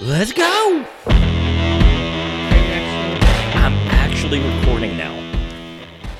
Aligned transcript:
Let's 0.00 0.32
go. 0.32 0.84
I'm 3.54 3.72
actually 3.90 4.38
recording 4.38 4.96
now. 4.96 5.14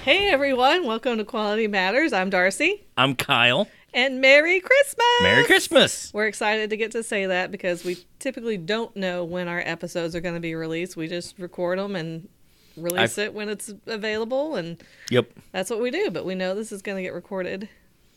Hey 0.05 0.31
everyone, 0.31 0.85
welcome 0.87 1.19
to 1.19 1.25
Quality 1.25 1.67
Matters. 1.69 2.13
I'm 2.13 2.29
Darcy, 2.31 2.85
I'm 2.97 3.15
Kyle. 3.15 3.69
and 3.95 4.21
Merry 4.21 4.61
Christmas! 4.61 5.07
Merry 5.23 5.45
Christmas. 5.45 6.13
We're 6.13 6.27
excited 6.27 6.71
to 6.71 6.77
get 6.77 6.91
to 6.93 7.03
say 7.03 7.27
that 7.27 7.51
because 7.53 7.85
we 7.85 8.05
typically 8.19 8.57
don't 8.57 8.95
know 8.97 9.25
when 9.25 9.47
our 9.49 9.61
episodes 9.65 10.17
are 10.17 10.21
going 10.21 10.35
to 10.35 10.41
be 10.41 10.55
released. 10.55 10.97
We 10.97 11.07
just 11.09 11.39
record 11.39 11.79
them 11.79 11.95
and 11.95 12.29
release 12.77 13.19
it 13.19 13.33
when 13.35 13.49
it's 13.49 13.73
available, 13.87 14.57
and 14.57 14.83
Yep. 15.11 15.31
that's 15.53 15.71
what 15.71 15.81
we 15.81 15.91
do. 15.91 16.11
But 16.11 16.25
we 16.25 16.35
know 16.35 16.55
this 16.55 16.73
is 16.73 16.83
going 16.83 16.97
to 16.97 17.03
get 17.03 17.13
recorded 17.15 17.69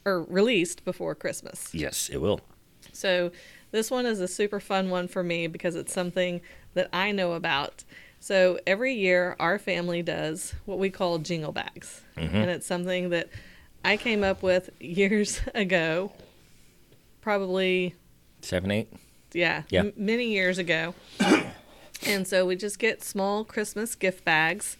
or 0.05 0.23
released 0.23 0.84
before 0.86 1.14
Christmas. 1.14 1.70
Yes, 1.73 2.09
it 2.12 2.18
will. 2.18 2.39
So 2.93 3.32
this 3.71 3.89
one 3.91 4.05
is 4.05 4.19
a 4.19 4.27
super 4.27 4.59
fun 4.59 4.89
one 4.89 5.07
for 5.07 5.23
me 5.23 5.47
because 5.47 5.75
it's 5.75 5.93
something 5.93 6.41
that 6.73 6.89
I 6.93 7.11
know 7.11 7.33
about. 7.33 7.83
So 8.19 8.59
every 8.68 8.93
year 8.93 9.36
our 9.39 9.57
family 9.57 10.01
does 10.04 10.54
what 10.65 10.77
we 10.79 10.89
call 10.89 11.18
jingle 11.18 11.51
bags. 11.51 12.01
Mm-hmm. 12.18 12.36
And 12.36 12.49
it's 12.51 12.68
something 12.68 13.10
that 13.10 13.29
I 13.83 13.97
came 13.97 14.23
up 14.23 14.43
with 14.43 14.69
years 14.79 15.41
ago. 15.55 16.11
Probably 17.21 17.96
Seven, 18.41 18.71
eight. 18.71 18.89
yeah, 19.33 19.63
Yeah. 19.69 19.82
m- 19.82 19.93
many 19.96 20.25
years 20.32 20.57
ago. 20.57 20.96
and 22.05 22.27
so 22.27 22.46
we 22.46 22.55
just 22.55 22.79
get 22.79 23.04
small 23.04 23.43
Christmas 23.46 23.93
gift 23.96 24.25
bags, 24.25 24.77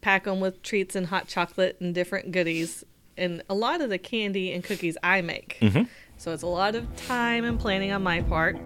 pack 0.00 0.24
them 0.24 0.40
with 0.40 0.62
treats 0.62 0.94
and 0.94 1.06
hot 1.06 1.28
chocolate 1.28 1.76
and 1.80 1.94
different 1.94 2.30
goodies. 2.32 2.84
And 3.16 3.42
a 3.48 3.54
lot 3.54 3.80
of 3.80 3.88
the 3.90 3.98
candy 3.98 4.52
and 4.52 4.62
cookies 4.62 4.96
I 5.02 5.22
make. 5.22 5.58
Mm-hmm. 5.60 5.82
So 6.18 6.32
it's 6.32 6.42
a 6.42 6.48
lot 6.48 6.74
of 6.74 6.84
time 7.06 7.44
and 7.44 7.60
planning 7.60 7.92
on 7.92 8.02
my 8.02 8.22
part. 8.22 8.56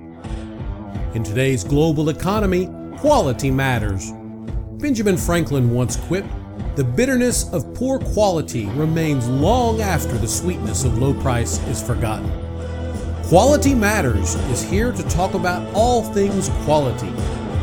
In 1.13 1.23
today's 1.23 1.65
global 1.65 2.09
economy, 2.09 2.71
quality 2.97 3.51
matters. 3.51 4.11
Benjamin 4.81 5.19
Franklin 5.19 5.71
once 5.71 5.97
quipped, 5.97 6.31
The 6.77 6.85
bitterness 6.85 7.53
of 7.53 7.75
poor 7.75 7.99
quality 7.99 8.65
remains 8.71 9.29
long 9.29 9.83
after 9.83 10.17
the 10.17 10.27
sweetness 10.27 10.85
of 10.85 10.97
low 10.97 11.13
price 11.21 11.59
is 11.67 11.83
forgotten. 11.83 12.31
Quality 13.25 13.75
Matters 13.75 14.35
is 14.51 14.63
here 14.63 14.91
to 14.91 15.03
talk 15.11 15.35
about 15.35 15.75
all 15.75 16.03
things 16.03 16.49
quality. 16.65 17.13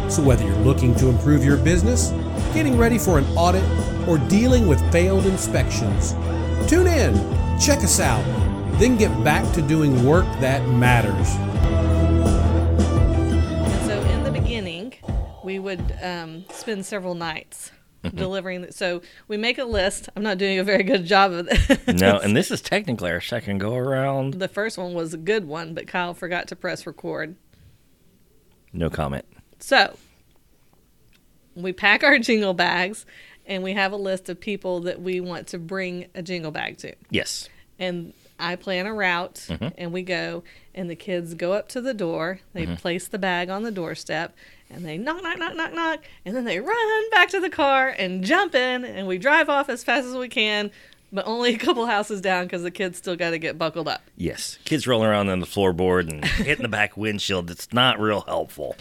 So, 0.07 0.21
whether 0.21 0.45
you're 0.45 0.55
looking 0.57 0.93
to 0.95 1.07
improve 1.07 1.43
your 1.43 1.57
business, 1.57 2.11
getting 2.53 2.77
ready 2.77 2.99
for 2.99 3.17
an 3.17 3.25
audit, 3.35 3.63
or 4.07 4.19
dealing 4.29 4.67
with 4.67 4.79
failed 4.91 5.25
inspections, 5.25 6.13
tune 6.69 6.87
in, 6.87 7.15
check 7.59 7.79
us 7.79 7.99
out, 7.99 8.23
then 8.79 8.95
get 8.95 9.23
back 9.25 9.51
to 9.53 9.61
doing 9.61 10.05
work 10.05 10.25
that 10.39 10.65
matters. 10.69 11.29
So 13.85 13.99
in 14.09 14.23
the 14.23 14.31
beginning, 14.31 14.93
we 15.43 15.59
would 15.59 15.83
um, 16.01 16.45
spend 16.49 16.85
several 16.85 17.13
nights 17.13 17.71
delivering. 18.15 18.61
The, 18.61 18.71
so 18.71 19.01
we 19.27 19.35
make 19.35 19.57
a 19.57 19.65
list. 19.65 20.07
I'm 20.15 20.23
not 20.23 20.37
doing 20.37 20.59
a 20.59 20.63
very 20.63 20.83
good 20.83 21.05
job 21.05 21.33
of 21.33 21.45
this. 21.47 21.99
No, 21.99 22.19
and 22.19 22.35
this 22.35 22.51
is 22.51 22.61
technically 22.61 23.11
our 23.11 23.19
second 23.19 23.57
go 23.57 23.75
around. 23.75 24.35
the 24.35 24.47
first 24.47 24.77
one 24.77 24.93
was 24.93 25.13
a 25.13 25.17
good 25.17 25.45
one, 25.45 25.73
but 25.73 25.87
Kyle 25.87 26.13
forgot 26.13 26.47
to 26.47 26.55
press 26.55 26.87
record. 26.87 27.35
No 28.71 28.89
comment. 28.89 29.25
So 29.59 29.97
we 31.55 31.73
pack 31.73 32.03
our 32.03 32.17
jingle 32.19 32.53
bags 32.53 33.05
and 33.45 33.63
we 33.63 33.73
have 33.73 33.91
a 33.91 33.97
list 33.97 34.29
of 34.29 34.39
people 34.39 34.81
that 34.81 35.01
we 35.01 35.19
want 35.19 35.47
to 35.47 35.59
bring 35.59 36.07
a 36.15 36.21
jingle 36.21 36.51
bag 36.51 36.77
to. 36.77 36.95
Yes. 37.09 37.49
And 37.77 38.13
I 38.39 38.55
plan 38.55 38.85
a 38.85 38.93
route 38.93 39.47
and 39.77 39.91
we 39.91 40.01
go 40.01 40.43
and 40.73 40.89
the 40.89 40.95
kids 40.95 41.33
go 41.33 41.53
up 41.53 41.67
to 41.69 41.81
the 41.81 41.93
door, 41.93 42.39
they 42.53 42.65
place 42.65 43.07
the 43.07 43.19
bag 43.19 43.49
on 43.49 43.63
the 43.63 43.71
doorstep 43.71 44.35
and 44.69 44.85
they 44.85 44.97
knock 44.97 45.21
knock 45.23 45.37
knock 45.37 45.55
knock 45.55 45.73
knock 45.73 45.99
and 46.25 46.35
then 46.35 46.45
they 46.45 46.59
run 46.59 47.09
back 47.11 47.29
to 47.29 47.39
the 47.39 47.49
car 47.49 47.89
and 47.89 48.23
jump 48.23 48.55
in 48.55 48.85
and 48.85 49.07
we 49.07 49.17
drive 49.17 49.49
off 49.49 49.67
as 49.69 49.83
fast 49.83 50.05
as 50.07 50.15
we 50.15 50.27
can, 50.29 50.71
but 51.11 51.25
only 51.27 51.53
a 51.53 51.57
couple 51.57 51.85
houses 51.87 52.21
down 52.21 52.47
cuz 52.47 52.61
the 52.61 52.71
kids 52.71 52.97
still 52.97 53.15
got 53.15 53.31
to 53.31 53.39
get 53.39 53.57
buckled 53.57 53.87
up. 53.87 54.03
Yes. 54.15 54.57
Kids 54.63 54.85
rolling 54.87 55.09
around 55.09 55.29
on 55.29 55.39
the 55.39 55.47
floorboard 55.47 56.09
and 56.09 56.23
hitting 56.45 56.63
the 56.63 56.69
back 56.69 56.95
windshield. 56.95 57.49
It's 57.51 57.73
not 57.73 57.99
real 57.99 58.21
helpful. 58.21 58.75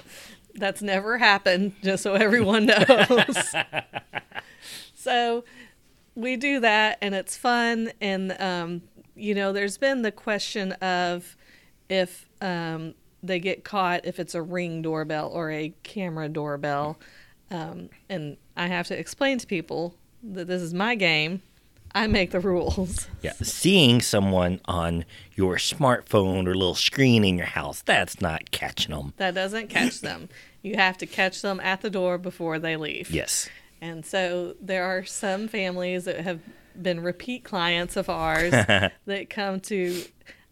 That's 0.54 0.82
never 0.82 1.18
happened, 1.18 1.74
just 1.82 2.02
so 2.02 2.14
everyone 2.14 2.66
knows. 2.98 3.54
so 4.94 5.44
we 6.14 6.36
do 6.36 6.58
that, 6.60 6.98
and 7.00 7.14
it's 7.14 7.36
fun. 7.36 7.92
And, 8.00 8.32
um, 8.40 8.82
you 9.18 9.34
know, 9.34 9.52
there's 9.52 9.78
been 9.78 10.02
the 10.02 10.12
question 10.12 10.72
of 10.74 11.36
if 11.88 12.28
um, 12.40 12.94
they 13.22 13.40
get 13.40 13.64
caught, 13.64 14.04
if 14.04 14.18
it's 14.18 14.34
a 14.34 14.42
ring 14.42 14.82
doorbell 14.82 15.28
or 15.28 15.50
a 15.50 15.72
camera 15.82 16.28
doorbell. 16.28 16.98
Um, 17.50 17.88
and 18.08 18.36
I 18.56 18.66
have 18.66 18.86
to 18.88 18.98
explain 18.98 19.38
to 19.38 19.46
people 19.46 19.94
that 20.22 20.46
this 20.46 20.62
is 20.62 20.74
my 20.74 20.94
game. 20.94 21.42
I 21.94 22.06
make 22.06 22.30
the 22.32 22.40
rules. 22.40 23.08
Yeah. 23.22 23.32
Seeing 23.42 24.02
someone 24.02 24.60
on 24.66 25.04
your 25.34 25.56
smartphone 25.56 26.46
or 26.46 26.54
little 26.54 26.74
screen 26.74 27.24
in 27.24 27.36
your 27.36 27.46
house, 27.46 27.82
that's 27.82 28.20
not 28.20 28.50
catching 28.50 28.94
them. 28.94 29.14
That 29.16 29.34
doesn't 29.34 29.68
catch 29.68 30.00
them. 30.00 30.28
You 30.60 30.74
have 30.74 30.98
to 30.98 31.06
catch 31.06 31.40
them 31.40 31.60
at 31.60 31.82
the 31.82 31.88
door 31.88 32.18
before 32.18 32.58
they 32.58 32.76
leave. 32.76 33.12
Yes. 33.12 33.48
And 33.80 34.04
so 34.04 34.56
there 34.60 34.84
are 34.84 35.04
some 35.04 35.46
families 35.46 36.04
that 36.04 36.20
have 36.20 36.40
been 36.82 37.00
repeat 37.00 37.44
clients 37.44 37.96
of 37.96 38.08
ours 38.08 38.50
that 39.06 39.26
come 39.30 39.60
to, 39.60 40.02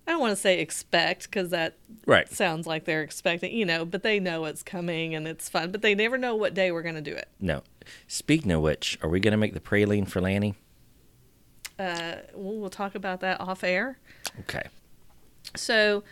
I 0.06 0.10
don't 0.12 0.20
want 0.20 0.32
to 0.32 0.36
say 0.36 0.60
expect 0.60 1.24
because 1.24 1.50
that 1.50 1.76
Right. 2.06 2.28
sounds 2.28 2.66
like 2.66 2.84
they're 2.84 3.02
expecting, 3.02 3.52
you 3.56 3.64
know, 3.64 3.84
but 3.84 4.02
they 4.02 4.20
know 4.20 4.44
it's 4.44 4.62
coming 4.62 5.14
and 5.14 5.26
it's 5.26 5.48
fun, 5.48 5.70
but 5.72 5.82
they 5.82 5.94
never 5.94 6.16
know 6.18 6.34
what 6.34 6.54
day 6.54 6.70
we're 6.72 6.82
going 6.82 6.94
to 6.94 7.00
do 7.00 7.14
it. 7.14 7.28
No. 7.40 7.62
Speaking 8.06 8.52
of 8.52 8.60
which, 8.62 8.98
are 9.02 9.08
we 9.08 9.20
going 9.20 9.32
to 9.32 9.36
make 9.38 9.54
the 9.54 9.60
praline 9.60 10.08
for 10.08 10.20
Lanny? 10.20 10.54
Uh, 11.78 12.16
we'll, 12.34 12.56
we'll 12.56 12.70
talk 12.70 12.94
about 12.94 13.20
that 13.20 13.40
off 13.40 13.62
air. 13.62 13.98
Okay. 14.40 14.68
So 15.54 16.02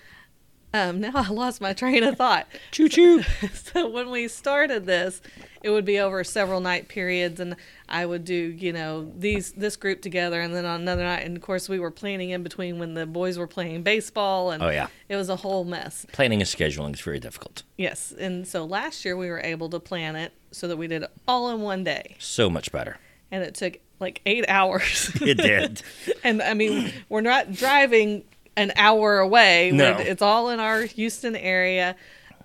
um, 0.74 1.00
now 1.00 1.12
I 1.14 1.28
lost 1.30 1.60
my 1.62 1.72
train 1.72 2.02
of 2.04 2.16
thought. 2.18 2.46
Choo 2.72 2.88
choo. 2.90 3.22
so 3.54 3.88
when 3.88 4.10
we 4.10 4.28
started 4.28 4.84
this, 4.84 5.22
it 5.62 5.70
would 5.70 5.86
be 5.86 5.98
over 5.98 6.22
several 6.24 6.60
night 6.60 6.88
periods, 6.88 7.40
and 7.40 7.56
I 7.88 8.04
would 8.04 8.24
do 8.26 8.34
you 8.34 8.72
know 8.72 9.10
these 9.16 9.52
this 9.52 9.76
group 9.76 10.02
together, 10.02 10.40
and 10.40 10.54
then 10.54 10.66
on 10.66 10.82
another 10.82 11.04
night, 11.04 11.24
and 11.24 11.36
of 11.36 11.42
course 11.42 11.68
we 11.70 11.78
were 11.78 11.90
planning 11.90 12.30
in 12.30 12.42
between 12.42 12.78
when 12.78 12.92
the 12.94 13.06
boys 13.06 13.38
were 13.38 13.46
playing 13.46 13.82
baseball, 13.82 14.50
and 14.50 14.62
Oh, 14.62 14.68
yeah. 14.68 14.88
it 15.08 15.16
was 15.16 15.28
a 15.30 15.36
whole 15.36 15.64
mess. 15.64 16.04
Planning 16.12 16.40
and 16.42 16.48
scheduling 16.50 16.92
is 16.92 17.00
very 17.00 17.18
difficult. 17.20 17.62
Yes, 17.78 18.12
and 18.18 18.46
so 18.46 18.64
last 18.66 19.04
year 19.04 19.16
we 19.16 19.28
were 19.30 19.40
able 19.40 19.70
to 19.70 19.80
plan 19.80 20.16
it 20.16 20.32
so 20.50 20.68
that 20.68 20.76
we 20.76 20.86
did 20.88 21.02
it 21.04 21.10
all 21.26 21.48
in 21.50 21.62
one 21.62 21.82
day, 21.84 22.16
So 22.18 22.50
much 22.50 22.70
better. 22.72 22.98
and 23.30 23.42
it 23.42 23.54
took 23.54 23.78
like 24.00 24.20
eight 24.26 24.44
hours. 24.48 25.10
It 25.22 25.38
did. 25.38 25.82
and 26.24 26.42
I 26.42 26.52
mean, 26.54 26.92
we're 27.08 27.20
not 27.22 27.52
driving 27.52 28.24
an 28.56 28.72
hour 28.76 29.18
away. 29.18 29.70
No. 29.72 29.96
It's 29.98 30.22
all 30.22 30.50
in 30.50 30.60
our 30.60 30.82
Houston 30.82 31.36
area. 31.36 31.96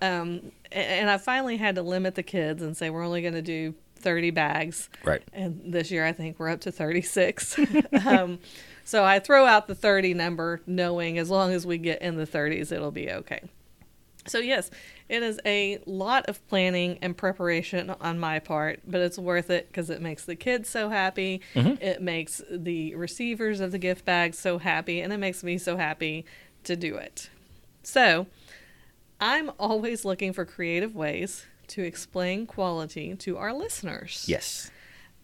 Um, 0.02 0.52
and 0.72 1.10
I 1.10 1.18
finally 1.18 1.56
had 1.56 1.74
to 1.74 1.82
limit 1.82 2.14
the 2.14 2.22
kids 2.22 2.62
and 2.62 2.76
say 2.76 2.90
we're 2.90 3.04
only 3.04 3.22
going 3.22 3.34
to 3.34 3.42
do 3.42 3.74
30 3.96 4.30
bags. 4.30 4.88
Right. 5.04 5.22
And 5.32 5.72
this 5.72 5.90
year 5.90 6.04
I 6.04 6.12
think 6.12 6.38
we're 6.38 6.48
up 6.48 6.60
to 6.62 6.72
36. 6.72 7.58
um, 8.06 8.38
so 8.84 9.04
I 9.04 9.18
throw 9.18 9.46
out 9.46 9.68
the 9.68 9.74
30 9.74 10.14
number 10.14 10.60
knowing 10.66 11.18
as 11.18 11.30
long 11.30 11.52
as 11.52 11.66
we 11.66 11.78
get 11.78 12.02
in 12.02 12.16
the 12.16 12.26
30s, 12.26 12.72
it'll 12.72 12.90
be 12.90 13.10
okay. 13.10 13.42
So, 14.26 14.38
yes, 14.38 14.70
it 15.10 15.24
is 15.24 15.40
a 15.44 15.80
lot 15.86 16.26
of 16.26 16.46
planning 16.46 16.96
and 17.02 17.16
preparation 17.16 17.90
on 18.00 18.20
my 18.20 18.38
part, 18.38 18.80
but 18.86 19.00
it's 19.00 19.18
worth 19.18 19.50
it 19.50 19.66
because 19.66 19.90
it 19.90 20.00
makes 20.00 20.24
the 20.24 20.36
kids 20.36 20.68
so 20.68 20.88
happy. 20.88 21.40
It 21.54 22.00
makes 22.00 22.40
the 22.48 22.94
receivers 22.94 23.58
of 23.58 23.72
the 23.72 23.78
gift 23.78 24.04
bags 24.04 24.38
so 24.38 24.58
happy, 24.58 25.00
and 25.00 25.12
it 25.12 25.18
makes 25.18 25.42
me 25.42 25.58
so 25.58 25.76
happy 25.76 26.24
to 26.62 26.76
do 26.76 26.94
it. 26.94 27.28
So, 27.82 28.28
I'm 29.20 29.50
always 29.58 30.04
looking 30.04 30.32
for 30.32 30.44
creative 30.44 30.94
ways 30.94 31.44
to 31.68 31.82
explain 31.82 32.46
quality 32.46 33.16
to 33.16 33.36
our 33.36 33.52
listeners. 33.52 34.24
Yes. 34.28 34.70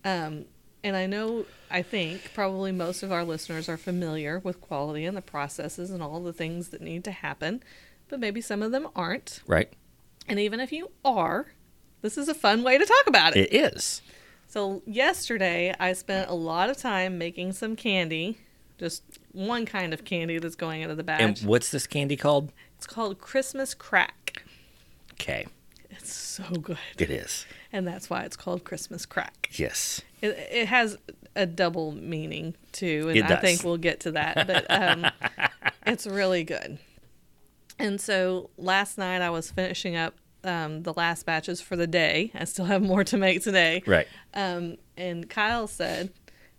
Um, 0.05 0.47
and 0.83 0.97
I 0.97 1.07
know, 1.07 1.47
I 1.71 1.83
think 1.83 2.33
probably 2.35 2.73
most 2.73 3.03
of 3.03 3.13
our 3.13 3.25
listeners 3.25 3.69
are 3.69 3.77
familiar 3.77 4.41
with 4.41 4.61
quality 4.61 5.05
and 5.05 5.17
the 5.17 5.23
processes 5.23 5.91
and 5.91 6.03
all 6.03 6.21
the 6.21 6.33
things 6.33 6.69
that 6.71 6.81
need 6.81 7.05
to 7.05 7.11
happen, 7.11 7.63
but 8.09 8.21
maybe 8.21 8.41
some 8.41 8.63
of 8.63 8.73
them 8.73 8.89
aren't. 8.95 9.43
Right. 9.47 9.73
And 10.29 10.39
even 10.39 10.61
if 10.61 10.73
you 10.73 10.91
are, 11.05 11.47
this 12.03 12.19
is 12.19 12.29
a 12.29 12.35
fun 12.35 12.63
way 12.63 12.79
to 12.79 12.85
talk 12.85 13.07
about 13.07 13.37
it. 13.37 13.53
It 13.53 13.75
is. 13.75 14.03
So, 14.49 14.83
yesterday 14.87 15.75
I 15.79 15.93
spent 15.93 16.31
a 16.31 16.35
lot 16.35 16.71
of 16.71 16.77
time 16.77 17.19
making 17.19 17.53
some 17.53 17.75
candy, 17.77 18.39
just 18.79 19.03
one 19.33 19.67
kind 19.67 19.93
of 19.93 20.05
candy 20.05 20.39
that's 20.39 20.55
going 20.55 20.83
into 20.83 20.95
the 20.95 21.03
bag. 21.03 21.21
And 21.21 21.39
what's 21.41 21.71
this 21.71 21.87
candy 21.87 22.17
called? 22.17 22.53
It's 22.77 22.87
called 22.87 23.19
Christmas 23.19 23.75
Crack. 23.75 24.45
Okay. 25.15 25.47
It's 25.91 26.13
so 26.13 26.45
good. 26.45 26.79
It 26.99 27.11
is. 27.11 27.47
And 27.73 27.87
that's 27.87 28.09
why 28.09 28.23
it's 28.23 28.37
called 28.37 28.65
Christmas 28.65 29.07
Crack. 29.07 29.49
Yes. 29.53 30.03
It, 30.21 30.37
it 30.51 30.69
has 30.69 30.97
a 31.35 31.47
double 31.47 31.93
meaning 31.93 32.55
too, 32.73 33.11
and 33.11 33.25
I 33.25 33.37
think 33.37 33.65
we'll 33.65 33.77
get 33.77 34.01
to 34.01 34.13
that. 34.13 34.47
But 34.47 34.67
um, 34.71 35.07
it's 35.87 36.07
really 36.07 36.45
good. 36.45 36.79
And 37.79 38.01
so 38.01 38.51
last 38.57 38.99
night 38.99 39.23
I 39.23 39.31
was 39.31 39.51
finishing 39.51 39.97
up 39.97 40.15
um, 40.45 40.83
the 40.83 40.93
last 40.95 41.27
batches 41.27 41.61
for 41.61 41.77
the 41.77 41.87
day. 41.87 42.31
I 42.35 42.45
still 42.45 42.65
have 42.67 42.83
more 42.83 43.05
to 43.05 43.17
make 43.17 43.43
today. 43.43 43.83
Right. 43.87 44.07
Um, 44.35 44.77
and 44.97 45.29
Kyle 45.29 45.67
said, 45.67 46.11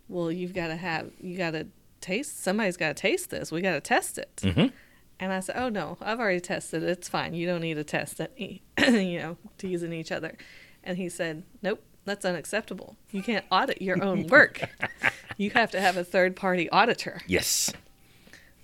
"Well, 0.08 0.30
you've 0.30 0.54
got 0.54 0.68
to 0.68 0.76
have 0.76 1.10
you 1.20 1.36
got 1.38 1.52
to 1.52 1.66
taste. 2.00 2.42
Somebody's 2.42 2.76
got 2.76 2.88
to 2.88 2.94
taste 3.00 3.30
this. 3.30 3.50
We 3.50 3.60
got 3.62 3.72
to 3.72 3.80
test 3.80 4.18
it." 4.18 4.36
Mhm. 4.42 4.72
And 5.20 5.32
I 5.32 5.40
said, 5.40 5.56
"Oh 5.58 5.68
no, 5.68 5.96
I've 6.00 6.20
already 6.20 6.40
tested 6.40 6.82
it. 6.82 6.88
It's 6.90 7.08
fine. 7.08 7.34
You 7.34 7.46
don't 7.46 7.60
need 7.62 7.74
to 7.74 7.84
test 7.84 8.20
it. 8.20 8.32
you 8.78 9.18
know, 9.18 9.36
teasing 9.56 9.92
each 9.92 10.12
other." 10.12 10.36
And 10.84 10.96
he 10.98 11.08
said, 11.08 11.42
"Nope, 11.62 11.82
that's 12.04 12.24
unacceptable. 12.24 12.96
You 13.10 13.22
can't 13.22 13.44
audit 13.50 13.80
your 13.82 14.02
own 14.02 14.26
work. 14.28 14.60
you 15.36 15.50
have 15.50 15.70
to 15.72 15.80
have 15.80 15.96
a 15.96 16.04
third 16.04 16.36
party 16.36 16.68
auditor." 16.70 17.20
Yes. 17.26 17.72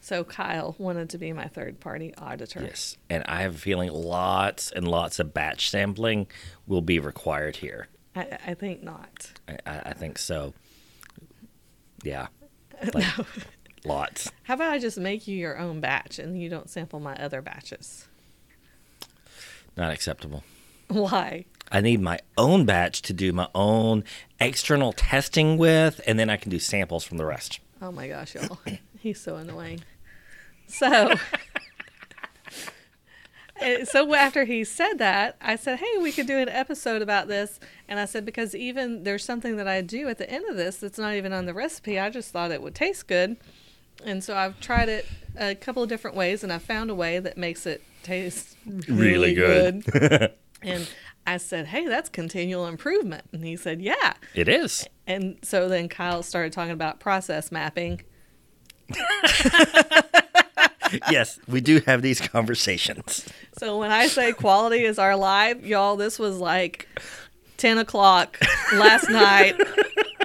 So 0.05 0.23
Kyle 0.23 0.75
wanted 0.77 1.09
to 1.11 1.19
be 1.19 1.33
my 1.33 1.49
third 1.49 1.81
party 1.81 2.12
auditor. 2.19 2.61
Yes. 2.62 2.99
And 3.09 3.25
I 3.27 3.41
have 3.41 3.55
a 3.55 3.59
feeling 3.59 3.91
lots 3.91 4.71
and 4.71 4.87
lots 4.87 5.19
of 5.19 5.33
batch 5.33 5.71
sampling 5.71 6.27
will 6.67 6.83
be 6.83 6.99
required 6.99 7.56
here. 7.56 7.89
I, 8.15 8.37
I 8.49 8.53
think 8.53 8.83
not. 8.83 9.33
I, 9.49 9.56
I 9.65 9.93
think 9.95 10.19
so. 10.19 10.53
Yeah. 12.03 12.27
Like, 12.93 13.06
Lots. 13.87 14.31
How 14.43 14.55
about 14.55 14.73
I 14.73 14.79
just 14.79 14.99
make 14.99 15.27
you 15.27 15.39
your 15.39 15.59
own 15.59 15.81
batch 15.81 16.19
and 16.19 16.39
you 16.39 16.51
don't 16.51 16.69
sample 16.69 17.01
my 17.01 17.17
other 17.17 17.41
batches? 17.41 18.06
Not 19.75 19.91
acceptable. 19.91 20.45
Why? 20.89 21.47
I 21.73 21.81
need 21.81 22.03
my 22.03 22.19
own 22.37 22.67
batch 22.67 23.01
to 23.03 23.15
do 23.15 23.33
my 23.33 23.49
own 23.55 24.05
external 24.39 24.93
testing 24.93 25.56
with, 25.56 26.03
and 26.06 26.19
then 26.19 26.29
I 26.29 26.37
can 26.37 26.51
do 26.51 26.59
samples 26.59 27.05
from 27.05 27.17
the 27.17 27.25
rest. 27.25 27.61
Oh 27.81 27.91
my 27.91 28.09
gosh, 28.09 28.35
y'all. 28.35 28.59
He's 28.99 29.21
so 29.21 29.37
annoying. 29.37 29.81
So, 30.67 31.15
eh, 33.61 33.85
so 33.85 34.15
after 34.15 34.45
he 34.45 34.65
said 34.65 34.95
that, 34.99 35.37
I 35.41 35.57
said, 35.57 35.79
"Hey, 35.79 35.99
we 36.01 36.13
could 36.13 36.27
do 36.27 36.39
an 36.39 36.49
episode 36.49 37.03
about 37.03 37.29
this." 37.29 37.61
And 37.89 37.99
I 38.01 38.05
said 38.07 38.25
because 38.25 38.55
even 38.55 39.05
there's 39.05 39.25
something 39.25 39.57
that 39.57 39.69
I 39.69 39.81
do 39.81 40.09
at 40.09 40.19
the 40.19 40.29
end 40.29 40.45
of 40.49 40.57
this 40.57 40.77
that's 40.77 40.99
not 40.99 41.15
even 41.15 41.33
on 41.33 41.47
the 41.47 41.55
recipe. 41.55 41.99
I 41.99 42.11
just 42.11 42.33
thought 42.33 42.51
it 42.51 42.63
would 42.63 42.75
taste 42.75 43.07
good, 43.07 43.37
and 44.05 44.23
so 44.25 44.37
I've 44.37 44.61
tried 44.61 44.89
it 44.89 45.07
a 45.37 45.55
couple 45.55 45.83
of 45.83 45.89
different 45.89 46.17
ways, 46.17 46.43
and 46.43 46.53
I 46.53 46.59
found 46.59 46.91
a 46.91 46.95
way 46.95 47.19
that 47.19 47.37
makes 47.39 47.67
it 47.67 47.83
taste 48.03 48.57
Really 48.67 48.89
really, 48.89 49.35
good. 49.35 49.85
good. 49.85 50.33
and 50.63 50.89
I 51.27 51.37
said, 51.39 51.67
"Hey, 51.67 51.87
that's 51.87 52.09
continual 52.09 52.67
improvement," 52.67 53.25
and 53.33 53.45
he 53.45 53.57
said, 53.57 53.81
"Yeah." 53.81 54.15
It 54.35 54.49
is. 54.49 54.87
And 55.07 55.37
so 55.43 55.69
then 55.69 55.89
Kyle 55.89 56.23
started 56.23 56.53
talking 56.53 56.73
about 56.73 57.01
process 57.01 57.53
mapping. 57.53 58.03
yes, 61.11 61.38
we 61.49 61.61
do 61.61 61.81
have 61.87 62.02
these 62.02 62.20
conversations. 62.20 63.26
So 63.58 63.79
when 63.79 63.91
I 63.91 64.06
say 64.06 64.32
quality 64.32 64.85
is 64.85 64.99
our 64.99 65.17
life, 65.17 65.64
y'all, 65.64 65.96
this 65.96 66.19
was 66.19 66.38
like 66.38 66.88
10 67.56 67.79
o'clock 67.79 68.38
last 68.75 69.08
night. 69.11 69.61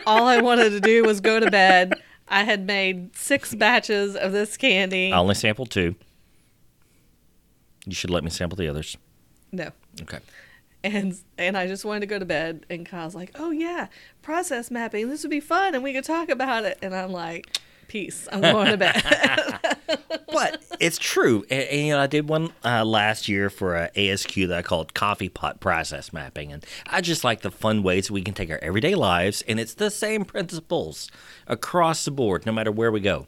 All 0.05 0.27
I 0.27 0.41
wanted 0.41 0.71
to 0.71 0.79
do 0.79 1.03
was 1.03 1.21
go 1.21 1.39
to 1.39 1.49
bed. 1.51 1.93
I 2.27 2.43
had 2.43 2.65
made 2.65 3.15
six 3.15 3.55
batches 3.55 4.15
of 4.15 4.31
this 4.31 4.57
candy. 4.57 5.11
I 5.11 5.17
only 5.17 5.35
sampled 5.35 5.71
two. 5.71 5.95
You 7.85 7.93
should 7.95 8.09
let 8.09 8.23
me 8.23 8.29
sample 8.29 8.55
the 8.55 8.67
others. 8.67 8.97
No. 9.51 9.71
Okay. 10.01 10.19
And 10.83 11.17
and 11.37 11.57
I 11.57 11.67
just 11.67 11.83
wanted 11.83 12.01
to 12.01 12.05
go 12.05 12.19
to 12.19 12.25
bed. 12.25 12.65
And 12.69 12.85
Kyle's 12.85 13.15
like, 13.15 13.31
oh, 13.35 13.51
yeah, 13.51 13.87
process 14.21 14.69
mapping. 14.69 15.09
This 15.09 15.23
would 15.23 15.31
be 15.31 15.39
fun. 15.39 15.73
And 15.75 15.83
we 15.83 15.93
could 15.93 16.03
talk 16.03 16.29
about 16.29 16.65
it. 16.65 16.77
And 16.81 16.95
I'm 16.95 17.11
like, 17.11 17.57
peace. 17.89 18.27
I'm 18.31 18.41
going 18.41 18.71
to 18.71 18.77
bed. 18.77 19.59
But 20.31 20.63
it's 20.79 20.97
true. 20.97 21.43
And, 21.49 21.63
and, 21.63 21.87
you 21.87 21.93
know, 21.93 21.99
I 21.99 22.07
did 22.07 22.29
one 22.29 22.53
uh, 22.63 22.85
last 22.85 23.27
year 23.27 23.49
for 23.49 23.75
a 23.75 23.89
ASQ 23.95 24.47
that 24.47 24.57
I 24.59 24.61
called 24.61 24.93
Coffee 24.93 25.27
Pot 25.27 25.59
Process 25.59 26.13
Mapping. 26.13 26.53
And 26.53 26.65
I 26.85 27.01
just 27.01 27.23
like 27.23 27.41
the 27.41 27.51
fun 27.51 27.83
ways 27.83 28.11
we 28.11 28.21
can 28.21 28.35
take 28.35 28.49
our 28.51 28.59
everyday 28.59 28.95
lives, 28.95 29.43
and 29.47 29.59
it's 29.59 29.73
the 29.73 29.89
same 29.89 30.25
principles 30.25 31.09
across 31.47 32.05
the 32.05 32.11
board, 32.11 32.45
no 32.45 32.51
matter 32.51 32.71
where 32.71 32.91
we 32.91 32.99
go. 32.99 33.27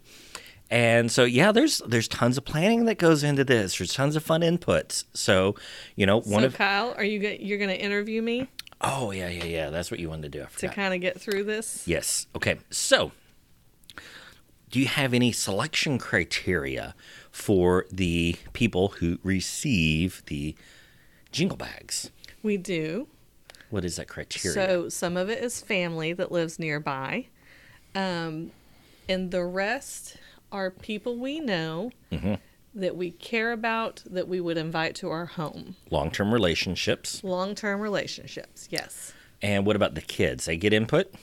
And 0.69 1.11
so, 1.11 1.25
yeah, 1.25 1.51
there's 1.51 1.79
there's 1.87 2.07
tons 2.07 2.37
of 2.37 2.45
planning 2.45 2.85
that 2.85 2.97
goes 2.97 3.23
into 3.23 3.43
this. 3.43 3.77
There's 3.77 3.93
tons 3.93 4.15
of 4.15 4.23
fun 4.23 4.41
inputs. 4.41 5.03
So, 5.13 5.55
you 5.95 6.05
know, 6.05 6.21
one 6.21 6.43
so 6.43 6.47
of 6.47 6.53
Kyle, 6.55 6.93
are 6.95 7.03
you 7.03 7.19
go- 7.19 7.35
you're 7.37 7.57
going 7.57 7.71
to 7.71 7.81
interview 7.81 8.21
me 8.21 8.47
oh 8.83 9.11
yeah 9.11 9.29
yeah 9.29 9.43
yeah 9.43 9.69
that's 9.69 9.91
what 9.91 9.99
you 9.99 10.09
wanted 10.09 10.31
to 10.31 10.39
do. 10.39 10.43
I 10.43 10.59
to 10.59 10.67
kind 10.69 10.93
of 10.93 11.01
get 11.01 11.19
through 11.19 11.43
this? 11.43 11.87
Yes. 11.87 12.27
Okay. 12.35 12.57
So, 12.69 13.11
do 14.71 14.79
you 14.79 14.87
have 14.87 15.13
any 15.13 15.31
selection 15.31 15.97
criteria 15.97 16.95
for 17.31 17.85
the 17.91 18.35
people 18.53 18.89
who 18.99 19.19
receive 19.23 20.23
the 20.27 20.55
jingle 21.31 21.57
bags? 21.57 22.09
We 22.41 22.57
do. 22.57 23.07
What 23.69 23.85
is 23.85 23.95
that 23.97 24.07
criteria? 24.07 24.53
So 24.53 24.89
some 24.89 25.15
of 25.17 25.29
it 25.29 25.43
is 25.43 25.61
family 25.61 26.13
that 26.13 26.31
lives 26.31 26.57
nearby, 26.59 27.27
um, 27.95 28.51
and 29.07 29.31
the 29.31 29.43
rest 29.45 30.17
are 30.51 30.69
people 30.71 31.17
we 31.17 31.39
know 31.39 31.91
Mm-hmm. 32.11 32.33
that 32.75 32.95
we 32.97 33.11
care 33.11 33.51
about 33.53 34.03
that 34.09 34.27
we 34.27 34.41
would 34.41 34.57
invite 34.57 34.95
to 34.95 35.09
our 35.09 35.25
home. 35.25 35.75
Long 35.89 36.11
term 36.11 36.33
relationships. 36.33 37.23
Long-term 37.23 37.79
relationships, 37.79 38.67
yes, 38.69 39.13
And 39.41 39.65
what 39.65 39.75
about 39.77 39.95
the 39.95 40.01
kids? 40.01 40.45
They 40.45 40.57
get 40.57 40.73
input? 40.73 41.13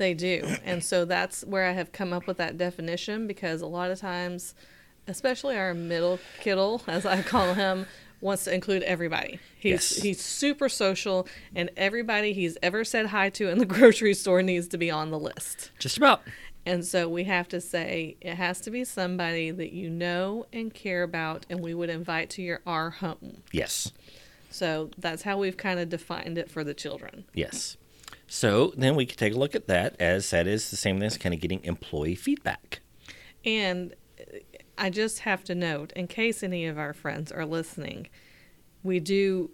They 0.00 0.14
do, 0.14 0.56
and 0.64 0.82
so 0.82 1.04
that's 1.04 1.44
where 1.44 1.66
I 1.66 1.72
have 1.72 1.92
come 1.92 2.12
up 2.12 2.26
with 2.26 2.38
that 2.38 2.58
definition 2.58 3.28
because 3.28 3.60
a 3.62 3.66
lot 3.68 3.92
of 3.92 4.00
times, 4.00 4.56
especially 5.06 5.56
our 5.56 5.74
middle 5.74 6.18
kiddo, 6.40 6.80
as 6.88 7.06
I 7.06 7.22
call 7.22 7.54
him. 7.54 7.86
Wants 8.22 8.44
to 8.44 8.52
include 8.54 8.82
everybody. 8.82 9.40
He's 9.58 9.72
Yes. 9.72 9.96
he's 10.02 10.20
super 10.20 10.68
social, 10.68 11.26
and 11.56 11.70
everybody 11.74 12.34
he's 12.34 12.58
ever 12.62 12.84
said 12.84 13.06
hi 13.06 13.30
to 13.30 13.48
in 13.48 13.56
the 13.56 13.64
grocery 13.78 14.12
store 14.12 14.42
needs 14.42 14.68
to 14.68 14.76
be 14.76 14.90
on 14.90 15.10
the 15.10 15.18
list. 15.18 15.70
Just 15.78 15.96
about. 15.96 16.20
And 16.66 16.84
so 16.84 17.08
we 17.08 17.24
have 17.24 17.48
to 17.48 17.62
say 17.62 18.18
it 18.20 18.34
has 18.34 18.60
to 18.60 18.70
be 18.70 18.84
somebody 18.84 19.50
that 19.50 19.72
you 19.72 19.88
know 19.88 20.44
and 20.52 20.74
care 20.74 21.02
about 21.02 21.46
and 21.48 21.60
we 21.60 21.72
would 21.72 21.88
invite 21.88 22.28
to 22.30 22.42
your 22.42 22.60
our 22.66 22.90
home. 22.90 23.38
Yes. 23.52 23.90
So 24.50 24.90
that's 24.98 25.22
how 25.22 25.38
we've 25.38 25.56
kind 25.56 25.80
of 25.80 25.88
defined 25.88 26.36
it 26.36 26.50
for 26.50 26.62
the 26.62 26.74
children. 26.74 27.24
Yes. 27.32 27.78
So 28.32 28.72
then 28.76 28.94
we 28.94 29.06
can 29.06 29.16
take 29.18 29.34
a 29.34 29.36
look 29.36 29.56
at 29.56 29.66
that 29.66 29.96
as 30.00 30.30
that 30.30 30.46
is 30.46 30.70
the 30.70 30.76
same 30.76 30.98
thing 31.00 31.06
as 31.06 31.18
kind 31.18 31.34
of 31.34 31.40
getting 31.40 31.64
employee 31.64 32.14
feedback. 32.14 32.78
And 33.44 33.92
uh, 34.20 34.38
I 34.78 34.88
just 34.88 35.18
have 35.20 35.42
to 35.44 35.54
note, 35.56 35.92
in 35.96 36.06
case 36.06 36.44
any 36.44 36.64
of 36.66 36.78
our 36.78 36.92
friends 36.92 37.32
are 37.32 37.44
listening, 37.44 38.06
we 38.84 39.00
do 39.00 39.50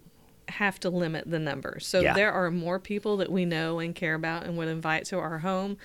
have 0.48 0.78
to 0.80 0.90
limit 0.90 1.24
the 1.30 1.38
numbers. 1.38 1.86
So 1.86 2.00
Yeah. 2.00 2.12
there 2.12 2.30
are 2.30 2.50
more 2.50 2.78
people 2.78 3.16
that 3.16 3.32
we 3.32 3.46
know 3.46 3.78
and 3.78 3.94
care 3.94 4.14
about 4.14 4.44
and 4.44 4.58
would 4.58 4.68
invite 4.68 5.06
to 5.06 5.18
our 5.18 5.38
home. 5.38 5.78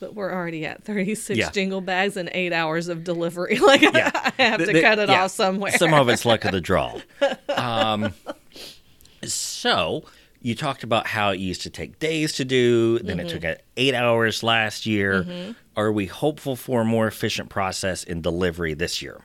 But 0.00 0.14
we're 0.14 0.32
already 0.32 0.64
at 0.64 0.82
36 0.82 1.38
Yeah. 1.38 1.50
jingle 1.50 1.82
bags 1.82 2.16
and 2.16 2.30
eight 2.32 2.54
hours 2.54 2.88
of 2.88 3.04
delivery. 3.04 3.58
Like, 3.62 3.82
Yeah. 3.82 4.10
I 4.14 4.32
have 4.42 4.60
to 4.60 4.66
The- 4.66 4.72
the- 4.72 4.80
cut 4.80 4.98
it 4.98 5.10
yeah. 5.10 5.24
off 5.24 5.32
somewhere. 5.32 5.72
Some 5.72 5.92
of 5.92 6.08
it's 6.08 6.24
luck 6.24 6.46
of 6.46 6.52
the 6.52 6.60
draw. 6.62 6.98
Um, 7.54 8.14
so 9.24 10.04
you 10.40 10.54
talked 10.54 10.82
about 10.82 11.06
how 11.06 11.30
it 11.30 11.38
used 11.38 11.62
to 11.62 11.70
take 11.70 11.98
days 11.98 12.32
to 12.34 12.44
do, 12.44 12.98
then 13.00 13.20
it 13.20 13.28
took 13.28 13.44
uh, 13.44 13.56
eight 13.76 13.94
hours 13.94 14.42
last 14.42 14.86
year. 14.86 15.54
Are 15.76 15.92
we 15.92 16.06
hopeful 16.06 16.56
for 16.56 16.80
a 16.82 16.84
more 16.84 17.06
efficient 17.06 17.48
process 17.48 18.02
in 18.04 18.22
delivery 18.22 18.74
this 18.74 19.02
year? 19.02 19.24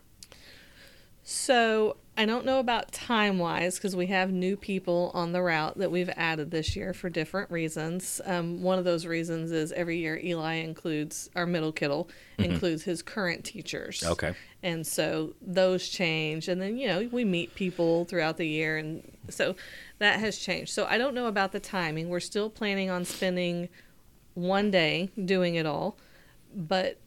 So 1.24 1.98
I 2.18 2.26
don't 2.26 2.46
know 2.46 2.60
about 2.60 2.92
time 2.92 3.40
wise 3.40 3.76
because 3.76 3.96
we 3.96 4.08
have 4.08 4.32
new 4.32 4.56
people 4.56 5.12
on 5.14 5.34
the 5.34 5.42
route 5.42 5.78
that 5.78 5.92
we've 5.92 6.10
added 6.16 6.50
this 6.50 6.76
year 6.76 6.94
for 6.94 7.10
different 7.10 7.52
reasons. 7.52 8.22
Um, 8.26 8.62
one 8.62 8.80
of 8.80 8.86
those 8.86 9.06
reasons 9.06 9.52
is 9.52 9.72
every 9.74 9.98
year 9.98 10.18
Eli 10.24 10.56
includes 10.56 11.30
our 11.36 11.46
middle 11.46 11.74
kiddo 11.74 12.08
includes 12.38 12.84
his 12.84 13.02
current 13.02 13.44
teachers. 13.44 14.04
Okay. 14.04 14.34
And 14.64 14.88
so 14.88 15.34
those 15.42 15.90
change, 15.90 16.48
and 16.48 16.62
then 16.62 16.78
you 16.78 16.88
know 16.88 17.08
we 17.12 17.26
meet 17.26 17.54
people 17.54 18.06
throughout 18.06 18.38
the 18.38 18.48
year, 18.48 18.78
and 18.78 19.12
so 19.30 19.56
that 20.00 20.20
has 20.20 20.38
changed. 20.38 20.74
So 20.74 20.86
I 20.86 20.98
don't 20.98 21.16
know 21.16 21.28
about 21.28 21.52
the 21.52 21.60
timing. 21.60 22.10
We're 22.10 22.20
still 22.22 22.50
planning 22.50 22.90
on 22.90 23.04
spending 23.06 23.70
one 24.34 24.72
day 24.72 25.12
doing 25.24 25.56
it 25.56 25.66
all, 25.66 25.98
but 26.56 27.00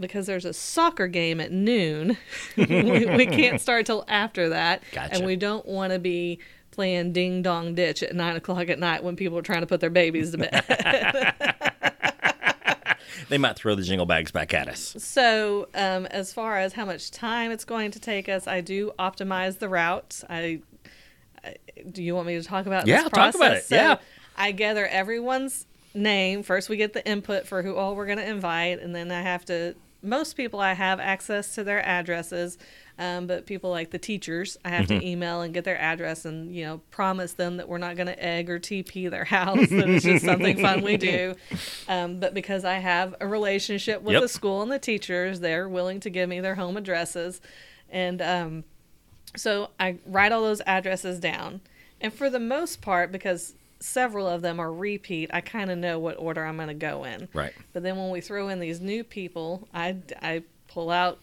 because 0.00 0.26
there's 0.26 0.44
a 0.44 0.52
soccer 0.52 1.06
game 1.06 1.40
at 1.40 1.52
noon, 1.52 2.16
we, 2.56 3.06
we 3.06 3.26
can't 3.26 3.60
start 3.60 3.86
till 3.86 4.04
after 4.08 4.48
that, 4.50 4.82
Gotcha. 4.92 5.14
and 5.14 5.26
we 5.26 5.36
don't 5.36 5.66
want 5.66 5.92
to 5.92 5.98
be 5.98 6.38
playing 6.70 7.12
ding 7.12 7.42
dong 7.42 7.74
ditch 7.74 8.02
at 8.02 8.14
nine 8.14 8.36
o'clock 8.36 8.68
at 8.68 8.78
night 8.78 9.04
when 9.04 9.16
people 9.16 9.36
are 9.38 9.42
trying 9.42 9.60
to 9.60 9.66
put 9.66 9.80
their 9.80 9.90
babies 9.90 10.30
to 10.32 10.38
bed. 10.38 11.34
They 13.28 13.38
might 13.38 13.54
throw 13.54 13.76
the 13.76 13.82
jingle 13.82 14.06
bags 14.06 14.32
back 14.32 14.52
at 14.54 14.66
us. 14.68 14.96
So, 14.98 15.68
um, 15.74 16.06
as 16.06 16.32
far 16.32 16.58
as 16.58 16.72
how 16.72 16.84
much 16.84 17.12
time 17.12 17.52
it's 17.52 17.64
going 17.64 17.92
to 17.92 18.00
take 18.00 18.28
us, 18.28 18.48
I 18.48 18.60
do 18.60 18.92
optimize 18.98 19.58
the 19.58 19.68
route. 19.68 20.22
I, 20.28 20.60
I 21.44 21.54
do 21.88 22.02
you 22.02 22.16
want 22.16 22.26
me 22.26 22.40
to 22.40 22.42
talk 22.42 22.66
about 22.66 22.88
Yeah, 22.88 23.04
talk 23.04 23.34
about 23.36 23.52
it. 23.52 23.66
Yeah. 23.70 23.98
I 24.36 24.50
gather 24.50 24.86
everyone's 24.86 25.66
name 25.94 26.42
first. 26.42 26.68
We 26.68 26.76
get 26.76 26.92
the 26.92 27.08
input 27.08 27.46
for 27.46 27.62
who 27.62 27.76
all 27.76 27.94
we're 27.94 28.06
going 28.06 28.18
to 28.18 28.28
invite, 28.28 28.80
and 28.80 28.94
then 28.94 29.12
I 29.12 29.22
have 29.22 29.44
to. 29.46 29.74
Most 30.02 30.34
people, 30.34 30.60
I 30.60 30.72
have 30.74 30.98
access 31.00 31.54
to 31.56 31.64
their 31.64 31.84
addresses. 31.86 32.56
Um, 32.98 33.26
but 33.26 33.46
people 33.46 33.70
like 33.70 33.90
the 33.92 33.98
teachers, 33.98 34.58
I 34.62 34.68
have 34.68 34.86
to 34.88 35.02
email 35.06 35.40
and 35.40 35.54
get 35.54 35.64
their 35.64 35.80
address 35.80 36.26
and 36.26 36.54
you 36.54 36.64
know 36.66 36.82
promise 36.90 37.32
them 37.32 37.56
that 37.56 37.66
we're 37.66 37.78
not 37.78 37.96
going 37.96 38.08
to 38.08 38.22
egg 38.22 38.50
or 38.50 38.58
TP 38.60 39.10
their 39.10 39.24
house. 39.24 39.70
that 39.70 39.88
it's 39.88 40.04
just 40.04 40.22
something 40.24 40.58
fun 40.60 40.82
we 40.82 40.96
do. 40.98 41.34
Um, 41.88 42.20
but 42.20 42.34
because 42.34 42.64
I 42.64 42.74
have 42.74 43.14
a 43.20 43.26
relationship 43.26 44.02
with 44.02 44.12
Yep. 44.12 44.22
the 44.22 44.28
school 44.28 44.60
and 44.62 44.70
the 44.70 44.78
teachers, 44.78 45.40
they're 45.40 45.66
willing 45.68 45.98
to 46.00 46.10
give 46.10 46.28
me 46.28 46.40
their 46.40 46.54
home 46.56 46.76
addresses, 46.76 47.40
and 47.88 48.20
um, 48.22 48.64
so 49.34 49.70
I 49.80 49.96
write 50.06 50.30
all 50.32 50.42
those 50.42 50.60
addresses 50.66 51.18
down. 51.20 51.62
And 52.02 52.12
for 52.12 52.28
the 52.30 52.38
most 52.38 52.80
part, 52.82 53.10
because 53.12 53.54
several 53.80 54.26
of 54.26 54.42
them 54.42 54.60
are 54.60 54.72
repeat, 54.72 55.30
I 55.32 55.40
kind 55.40 55.70
of 55.70 55.78
know 55.78 55.98
what 55.98 56.16
order 56.18 56.44
I'm 56.44 56.56
going 56.56 56.68
to 56.68 56.74
go 56.74 57.04
in. 57.04 57.28
Right. 57.32 57.52
But 57.72 57.82
then 57.82 57.96
when 57.96 58.10
we 58.10 58.20
throw 58.20 58.48
in 58.48 58.60
these 58.60 58.80
new 58.80 59.02
people, 59.04 59.66
I, 59.74 59.96
I 60.22 60.42
pull 60.68 60.90
out, 60.90 61.18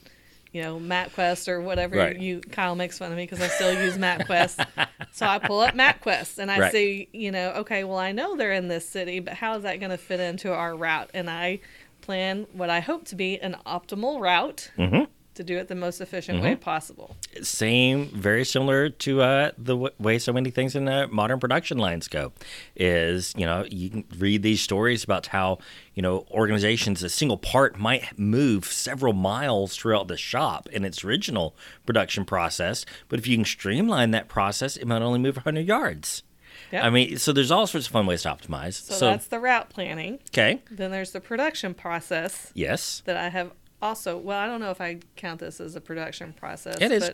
you 0.52 0.62
know, 0.62 0.80
MapQuest 0.80 1.48
or 1.48 1.62
whatever 1.62 1.98
Right. 1.98 2.18
you. 2.20 2.42
Kyle 2.42 2.76
makes 2.76 2.98
fun 2.98 3.12
of 3.12 3.18
me 3.18 3.24
because 3.24 3.42
I 3.42 3.48
still 3.48 3.74
use 3.74 3.98
MapQuest. 3.98 4.66
so 5.12 5.26
I 5.28 5.40
pull 5.40 5.62
up 5.62 5.74
MapQuest 5.76 6.40
and 6.40 6.52
I 6.52 6.60
Right. 6.60 6.72
see, 6.72 7.10
you 7.14 7.32
know, 7.32 7.52
okay, 7.58 7.84
well 7.84 7.98
I 8.00 8.12
know 8.12 8.36
they're 8.36 8.54
in 8.54 8.68
this 8.68 8.88
city, 8.88 9.20
but 9.20 9.34
how 9.36 9.56
is 9.56 9.64
that 9.64 9.80
going 9.80 9.92
to 9.92 9.98
fit 9.98 10.20
into 10.20 10.52
our 10.54 10.76
route? 10.76 11.10
And 11.14 11.30
I 11.30 11.60
plan 12.02 12.48
what 12.54 12.70
I 12.70 12.80
hope 12.80 13.06
to 13.06 13.16
be 13.16 13.40
an 13.40 13.56
optimal 13.66 14.20
route 14.20 14.72
mm-hmm. 14.78 15.04
To 15.38 15.44
do 15.44 15.58
it 15.58 15.68
the 15.70 15.76
most 15.76 16.02
efficient 16.02 16.42
way 16.44 16.56
possible. 16.56 17.16
same, 17.42 18.08
very 18.10 18.44
similar 18.46 18.90
to 18.90 19.22
uh, 19.22 19.52
the 19.58 19.74
w- 19.76 19.94
way 20.00 20.20
so 20.20 20.34
many 20.34 20.50
things 20.52 20.76
in 20.76 20.88
uh, 20.88 21.08
modern 21.10 21.40
production 21.40 21.78
lines 21.78 22.08
go. 22.08 22.34
Is 22.76 23.34
you 23.38 23.46
know 23.46 23.66
you 23.70 23.90
can 23.90 24.04
read 24.20 24.44
these 24.44 24.62
stories 24.62 25.04
about 25.04 25.28
how 25.28 25.60
you 25.96 26.02
know 26.02 26.26
organizations 26.32 27.02
a 27.04 27.10
single 27.10 27.38
part 27.38 27.80
might 27.80 28.18
move 28.20 28.66
several 28.66 29.14
miles 29.14 29.76
throughout 29.76 30.08
the 30.08 30.18
shop 30.18 30.68
in 30.72 30.84
its 30.86 31.04
original 31.04 31.56
production 31.86 32.26
process, 32.26 32.86
but 33.10 33.18
if 33.20 33.28
you 33.28 33.38
can 33.38 33.46
streamline 33.46 34.12
that 34.12 34.28
process, 34.28 34.76
it 34.78 34.86
might 34.86 35.02
only 35.02 35.20
move 35.20 35.38
100 35.38 35.66
yards. 35.66 36.24
Yep. 36.72 36.84
I 36.84 36.90
mean, 36.90 37.18
so 37.18 37.32
there's 37.32 37.52
all 37.52 37.66
sorts 37.66 37.88
of 37.88 37.94
fun 37.94 38.06
ways 38.08 38.24
to 38.24 38.30
optimize. 38.30 38.74
So, 38.74 38.94
So, 38.96 39.06
that's 39.06 39.28
the 39.28 39.40
route 39.40 39.70
planning. 39.70 40.20
okay, 40.32 40.62
Then 40.70 40.92
there's 40.92 41.12
the 41.12 41.22
production 41.22 41.74
process 41.74 42.52
yes, 42.56 43.02
that 43.06 43.16
I 43.16 43.30
have 43.30 43.52
also. 43.82 44.18
Well, 44.18 44.38
I 44.40 44.48
don't 44.48 44.60
know 44.60 44.72
if 44.72 44.82
I 44.82 45.00
count 45.16 45.40
this 45.40 45.60
as 45.60 45.76
a 45.76 45.82
production 45.82 46.34
process. 46.34 46.80
It 46.82 46.92
is. 46.92 47.10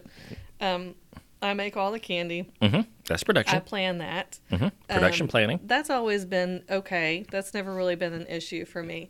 But 0.59 0.65
um, 0.65 0.95
I 1.41 1.53
make 1.53 1.75
all 1.75 1.91
the 1.91 1.99
candy. 1.99 2.49
hmm 2.61 2.81
that's 3.05 3.23
production. 3.23 3.57
I 3.57 3.59
plan 3.59 3.97
that. 3.97 4.39
hmm 4.49 4.67
Production 4.87 5.25
Um, 5.25 5.27
planning. 5.29 5.59
That's 5.65 5.89
always 5.89 6.23
been 6.25 6.63
okay. 6.69 7.25
That's 7.29 7.53
never 7.53 7.73
really 7.75 7.95
been 7.95 8.13
an 8.13 8.27
issue 8.27 8.63
for 8.65 8.81
me. 8.81 9.09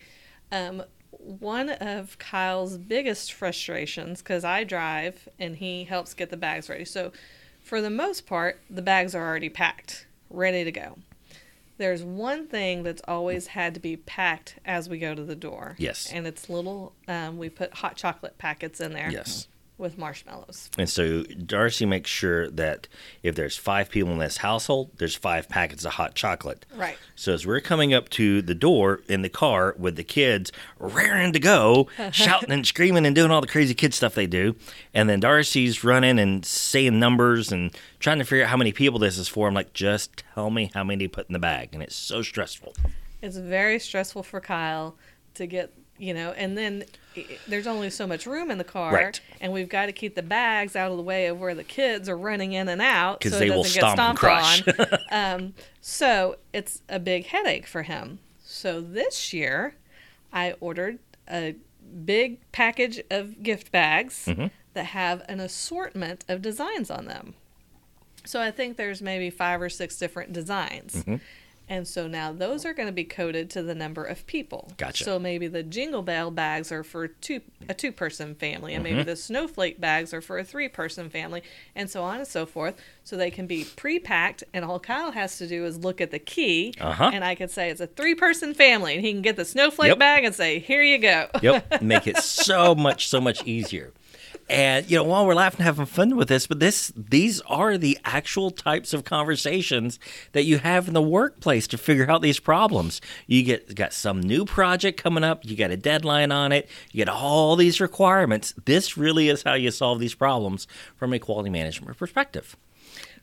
Um, 0.52 0.84
one 1.12 1.70
of 1.70 2.18
Kyle's 2.18 2.78
biggest 2.78 3.32
frustrations, 3.34 4.22
because 4.22 4.44
I 4.44 4.64
drive 4.64 5.30
and 5.40 5.56
he 5.58 5.84
helps 5.84 6.14
get 6.16 6.32
the 6.32 6.38
bags 6.38 6.70
ready. 6.70 6.86
So, 6.86 7.12
for 7.62 7.82
the 7.82 7.90
most 7.92 8.26
part, 8.26 8.60
the 8.70 8.82
bags 8.82 9.14
are 9.16 9.26
already 9.26 9.48
packed, 9.50 10.08
ready 10.30 10.64
to 10.64 10.72
go. 10.72 10.98
There's 11.84 12.02
one 12.02 12.48
thing 12.48 12.84
that's 12.84 13.02
always 13.10 13.48
had 13.48 13.74
to 13.74 13.82
be 13.82 13.98
packed 13.98 14.56
as 14.64 14.88
we 14.88 15.00
go 15.00 15.14
to 15.14 15.22
the 15.22 15.36
door. 15.36 15.76
Yes. 15.78 16.10
And 16.14 16.26
it's 16.26 16.50
little, 16.50 16.94
um, 17.10 17.38
we 17.38 17.50
put 17.50 17.74
hot 17.74 17.98
chocolate 17.98 18.38
packets 18.38 18.80
in 18.80 18.94
there. 18.94 19.12
Yes. 19.12 19.50
With 19.84 19.98
marshmallows. 19.98 20.70
And 20.78 20.90
so 20.90 21.24
Darcy 21.24 21.86
makes 21.86 22.10
sure 22.10 22.50
that 22.52 22.88
if 23.22 23.36
there's 23.36 23.58
five 23.58 23.90
people 23.90 24.14
in 24.14 24.20
this 24.20 24.38
household, 24.38 24.92
there's 24.98 25.14
five 25.14 25.50
packets 25.50 25.84
of 25.84 25.92
hot 25.92 26.16
chocolate. 26.16 26.66
Right. 26.74 26.98
So 27.16 27.34
as 27.34 27.46
we're 27.46 27.60
coming 27.60 27.94
up 27.94 28.08
to 28.12 28.42
the 28.42 28.56
door 28.56 29.02
in 29.10 29.24
the 29.24 29.30
car 29.30 29.76
with 29.78 29.98
the 29.98 30.06
kids 30.06 30.54
raring 30.80 31.34
to 31.34 31.40
go, 31.42 31.90
shouting 32.14 32.50
and 32.50 32.66
screaming 32.66 33.06
and 33.06 33.14
doing 33.14 33.30
all 33.30 33.42
the 33.42 33.48
crazy 33.48 33.74
kid 33.74 33.94
stuff 33.94 34.16
they 34.16 34.26
do, 34.26 34.56
and 34.94 35.10
then 35.10 35.20
Darcy's 35.20 35.84
running 35.84 36.18
and 36.18 36.46
saying 36.46 36.98
numbers 36.98 37.52
and 37.52 37.70
trying 38.00 38.20
to 38.20 38.24
figure 38.24 38.46
out 38.46 38.52
how 38.52 38.58
many 38.58 38.72
people 38.72 39.00
this 39.00 39.18
is 39.18 39.28
for. 39.28 39.50
I'm 39.50 39.54
like, 39.54 39.74
just 39.74 40.24
tell 40.34 40.50
me 40.50 40.72
how 40.74 40.86
many 40.86 41.08
to 41.08 41.10
put 41.10 41.28
in 41.28 41.34
the 41.34 41.40
bag, 41.40 41.72
and 41.74 41.84
it's 41.84 41.98
so 41.98 42.22
stressful. 42.22 42.74
It's 43.22 43.36
very 43.36 43.80
stressful 43.80 44.24
for 44.24 44.40
Kyle 44.40 44.96
to 45.34 45.46
get, 45.46 45.74
you 45.98 46.14
know, 46.14 46.32
and 46.32 46.58
then 46.58 46.86
there's 47.48 47.68
only 47.68 47.90
so 47.90 48.06
much 48.08 48.26
room 48.26 48.50
in 48.52 48.58
the 48.58 48.64
car, 48.64 48.94
Right. 48.94 49.22
and 49.42 49.52
we've 49.54 49.70
got 49.70 49.88
to 49.88 49.92
keep 49.92 50.16
the 50.16 50.22
bags 50.24 50.76
out 50.76 50.92
of 50.92 50.98
the 50.98 51.04
way 51.04 51.28
of 51.28 51.40
where 51.40 51.56
the 51.56 51.64
kids 51.64 52.08
are 52.10 52.18
running 52.18 52.54
in 52.54 52.68
and 52.70 52.82
out, 52.82 53.22
'Cause 53.22 53.34
so 53.34 53.40
they 53.40 53.50
will 53.50 53.64
stomp 53.64 53.98
get 53.98 54.00
and 54.10 54.18
stomped 54.18 54.20
crush. 54.20 54.64
on. 54.68 55.00
um, 55.44 55.54
so 55.82 56.38
it's 56.54 56.82
a 56.90 57.00
big 57.00 57.28
headache 57.28 57.68
for 57.68 57.84
him. 57.84 58.20
So 58.44 58.82
this 58.82 59.34
year, 59.34 59.76
I 60.32 60.54
ordered 60.60 61.00
a 61.30 61.56
big 62.06 62.40
package 62.52 63.02
of 63.12 63.44
gift 63.44 63.72
bags 63.72 64.26
Mm-hmm. 64.28 64.48
that 64.74 64.86
have 64.86 65.24
an 65.30 65.40
assortment 65.40 66.26
of 66.28 66.42
designs 66.42 66.90
on 66.90 67.06
them. 67.06 67.36
So 68.26 68.42
I 68.42 68.52
think 68.52 68.78
there's 68.78 69.02
maybe 69.02 69.30
five 69.30 69.62
or 69.62 69.70
six 69.70 69.98
different 69.98 70.32
designs. 70.34 70.96
Mm-hmm. 70.96 71.16
And 71.74 71.88
so 71.88 72.08
now 72.08 72.32
those 72.32 72.66
are 72.66 72.74
going 72.74 72.86
to 72.86 72.94
be 72.94 73.04
coded 73.04 73.50
to 73.52 73.64
the 73.64 73.74
number 73.74 74.04
of 74.04 74.28
people. 74.28 74.72
Gotcha. 74.78 75.04
So 75.06 75.18
maybe 75.18 75.48
the 75.48 75.64
jingle 75.64 76.04
bell 76.04 76.30
bags 76.30 76.72
are 76.72 76.84
for 76.84 77.08
two 77.08 77.42
a 77.68 77.74
two 77.74 77.92
person 77.92 78.36
family, 78.36 78.76
and 78.76 78.86
Mm-hmm. 78.86 78.98
maybe 78.98 79.04
the 79.04 79.16
snowflake 79.16 79.82
bags 79.82 80.14
are 80.14 80.22
for 80.22 80.38
a 80.38 80.44
three 80.44 80.68
person 80.68 81.10
family, 81.10 81.42
and 81.76 81.90
so 81.90 82.04
on 82.04 82.18
and 82.20 82.28
so 82.28 82.46
forth. 82.46 82.80
So 83.04 83.18
they 83.18 83.32
can 83.32 83.48
be 83.48 83.66
pre 83.76 83.98
packed, 83.98 84.44
and 84.54 84.64
all 84.64 84.80
Kyle 84.80 85.12
has 85.14 85.38
to 85.40 85.48
do 85.48 85.66
is 85.66 85.80
look 85.80 86.00
at 86.00 86.12
the 86.12 86.20
key, 86.20 86.76
Uh-huh. 86.80 87.10
and 87.12 87.24
I 87.24 87.34
could 87.34 87.50
say 87.50 87.70
it's 87.72 87.82
a 87.82 87.88
three 87.88 88.14
person 88.14 88.54
family, 88.54 88.94
and 88.96 89.04
he 89.04 89.12
can 89.12 89.24
get 89.24 89.36
the 89.36 89.46
snowflake 89.46 89.90
Yep. 89.90 89.98
bag 90.00 90.24
and 90.26 90.36
say, 90.36 90.60
"Here 90.60 90.84
you 90.84 91.00
go." 91.00 91.28
Yep. 91.42 91.82
Make 91.82 92.06
it 92.06 92.18
so 92.18 92.76
much, 92.76 93.08
so 93.08 93.20
much 93.20 93.44
easier. 93.48 93.94
And 94.50 94.90
you 94.90 94.98
know, 94.98 95.04
while 95.04 95.26
we're 95.26 95.36
laughing, 95.36 95.64
having 95.64 95.86
fun 95.86 96.16
with 96.16 96.28
this, 96.28 96.48
but 96.48 96.60
this 96.60 96.92
these 96.96 97.42
are 97.42 97.78
the 97.78 97.98
actual 98.06 98.52
types 98.52 98.94
of 98.94 99.04
conversations 99.04 100.00
that 100.34 100.44
you 100.44 100.60
have 100.60 100.88
in 100.88 100.94
the 100.94 101.02
workplace 101.02 101.68
to 101.68 101.78
figure 101.78 102.10
out 102.10 102.22
these 102.22 102.40
problems. 102.40 103.02
You 103.28 103.44
get 103.44 103.76
got 103.76 103.94
some 103.94 104.22
new 104.22 104.46
project 104.46 105.02
coming 105.02 105.24
up, 105.24 105.46
you 105.46 105.56
got 105.56 105.72
a 105.72 105.78
deadline 105.78 106.32
on 106.32 106.52
it, 106.52 106.70
you 106.92 106.98
get 106.98 107.10
all 107.10 107.56
these 107.56 107.80
requirements. 107.80 108.54
This 108.66 108.98
really 108.98 109.30
is 109.30 109.44
how 109.44 109.54
you 109.54 109.72
solve 109.72 110.00
these 110.00 110.16
problems 110.16 110.68
from 110.96 111.14
a 111.14 111.20
quality 111.20 111.50
management 111.50 111.98
perspective. 111.98 112.56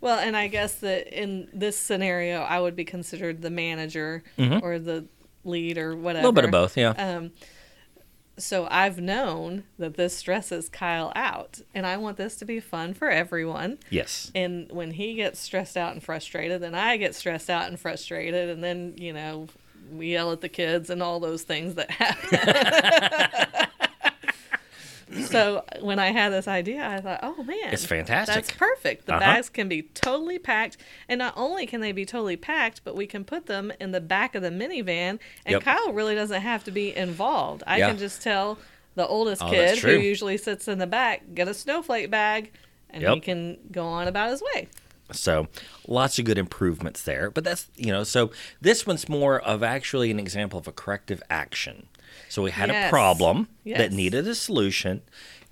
Well, 0.01 0.19
and 0.19 0.37
I 0.37 0.49
guess 0.49 0.77
that 0.77 1.09
in 1.09 1.49
this 1.53 1.77
scenario, 1.77 2.41
I 2.41 2.59
would 2.59 2.75
be 2.75 2.85
considered 2.85 3.43
the 3.43 3.51
manager 3.51 4.23
or 4.39 4.79
the 4.79 5.05
lead 5.45 5.79
or 5.79 5.95
whatever. 5.97 6.27
A 6.27 6.31
little 6.31 6.33
bit 6.33 6.45
of 6.45 6.51
both, 6.51 6.77
yeah. 6.77 6.91
Um, 6.91 7.33
so 8.43 8.67
I've 8.71 8.99
known 9.01 9.65
that 9.79 9.95
this 9.95 10.17
stresses 10.17 10.69
Kyle 10.69 11.13
out, 11.15 11.61
and 11.75 11.87
I 11.87 11.97
want 11.97 12.17
this 12.17 12.37
to 12.37 12.45
be 12.45 12.61
fun 12.61 12.95
for 12.95 13.11
everyone. 13.11 13.79
yes. 13.91 14.31
And 14.35 14.71
when 14.73 14.93
he 14.93 15.15
gets 15.15 15.39
stressed 15.41 15.77
out 15.77 15.93
and 15.93 16.03
frustrated, 16.03 16.61
then 16.61 16.75
I 16.75 16.97
get 16.97 17.15
stressed 17.15 17.51
out 17.51 17.69
and 17.69 17.79
frustrated, 17.79 18.49
and 18.49 18.63
then 18.65 18.95
you 18.97 19.13
know 19.13 19.49
we 19.93 20.13
yell 20.13 20.33
at 20.33 20.41
the 20.41 20.49
kids 20.49 20.89
and 20.91 21.03
all 21.03 21.21
those 21.21 21.43
things 21.43 21.75
that 21.75 21.91
happen. 21.91 23.70
So 25.27 25.65
when 25.81 25.99
I 25.99 26.09
had 26.13 26.31
this 26.33 26.47
idea, 26.49 26.87
I 26.87 27.01
thought, 27.01 27.21
oh 27.23 27.43
man, 27.43 27.73
It's 27.73 27.85
fantastic. 27.85 28.35
That's 28.35 28.51
perfect. 28.57 29.07
The 29.07 29.13
Uh-huh. 29.15 29.21
bags 29.21 29.49
can 29.49 29.69
be 29.69 29.83
totally 29.83 30.39
packed, 30.39 30.77
and 31.09 31.19
not 31.19 31.35
only 31.37 31.67
can 31.67 31.81
they 31.81 31.93
be 31.93 32.05
totally 32.07 32.37
packed, 32.37 32.83
but 32.85 32.95
we 32.97 33.07
can 33.07 33.25
put 33.25 33.47
them 33.47 33.73
in 33.81 33.91
the 33.93 34.01
back 34.01 34.35
of 34.35 34.43
the 34.43 34.51
minivan, 34.51 35.19
and 35.45 35.53
Yep. 35.53 35.63
Kyle 35.63 35.93
really 35.93 36.15
doesn't 36.15 36.41
have 36.43 36.65
to 36.65 36.71
be 36.71 36.95
involved. 36.97 37.63
I 37.67 37.79
Yeah. 37.79 37.89
can 37.89 37.99
just 37.99 38.23
tell 38.23 38.59
the 38.95 39.07
oldest 39.07 39.43
Oh, 39.43 39.51
kid 39.51 39.79
who 39.79 39.99
usually 39.99 40.37
sits 40.37 40.69
in 40.69 40.79
the 40.79 40.87
back, 40.87 41.23
get 41.35 41.49
a 41.49 41.55
snowflake 41.55 42.11
bag, 42.11 42.53
and 42.91 43.03
he 43.03 43.21
can 43.21 43.59
go 43.71 43.87
on 43.87 44.09
about 44.09 44.31
his 44.31 44.43
way. 44.55 44.69
So 45.13 45.49
lots 45.89 46.19
of 46.21 46.25
good 46.25 46.39
improvements 46.39 47.03
there. 47.03 47.31
But 47.31 47.43
that's, 47.45 47.69
you 47.77 47.91
know, 47.93 48.05
so 48.05 48.31
this 48.61 48.87
one's 48.87 49.09
more 49.09 49.41
of 49.41 49.63
actually 49.63 50.11
an 50.13 50.21
example 50.21 50.59
of 50.59 50.69
a 50.69 50.73
corrective 50.73 51.21
action. 51.29 51.89
So 52.29 52.43
we 52.43 52.51
had 52.51 52.71
a 52.71 52.89
problem 52.89 53.49
Yes. 53.65 53.79
that 53.79 53.93
needed 53.93 54.27
a 54.29 54.35
solution, 54.35 55.03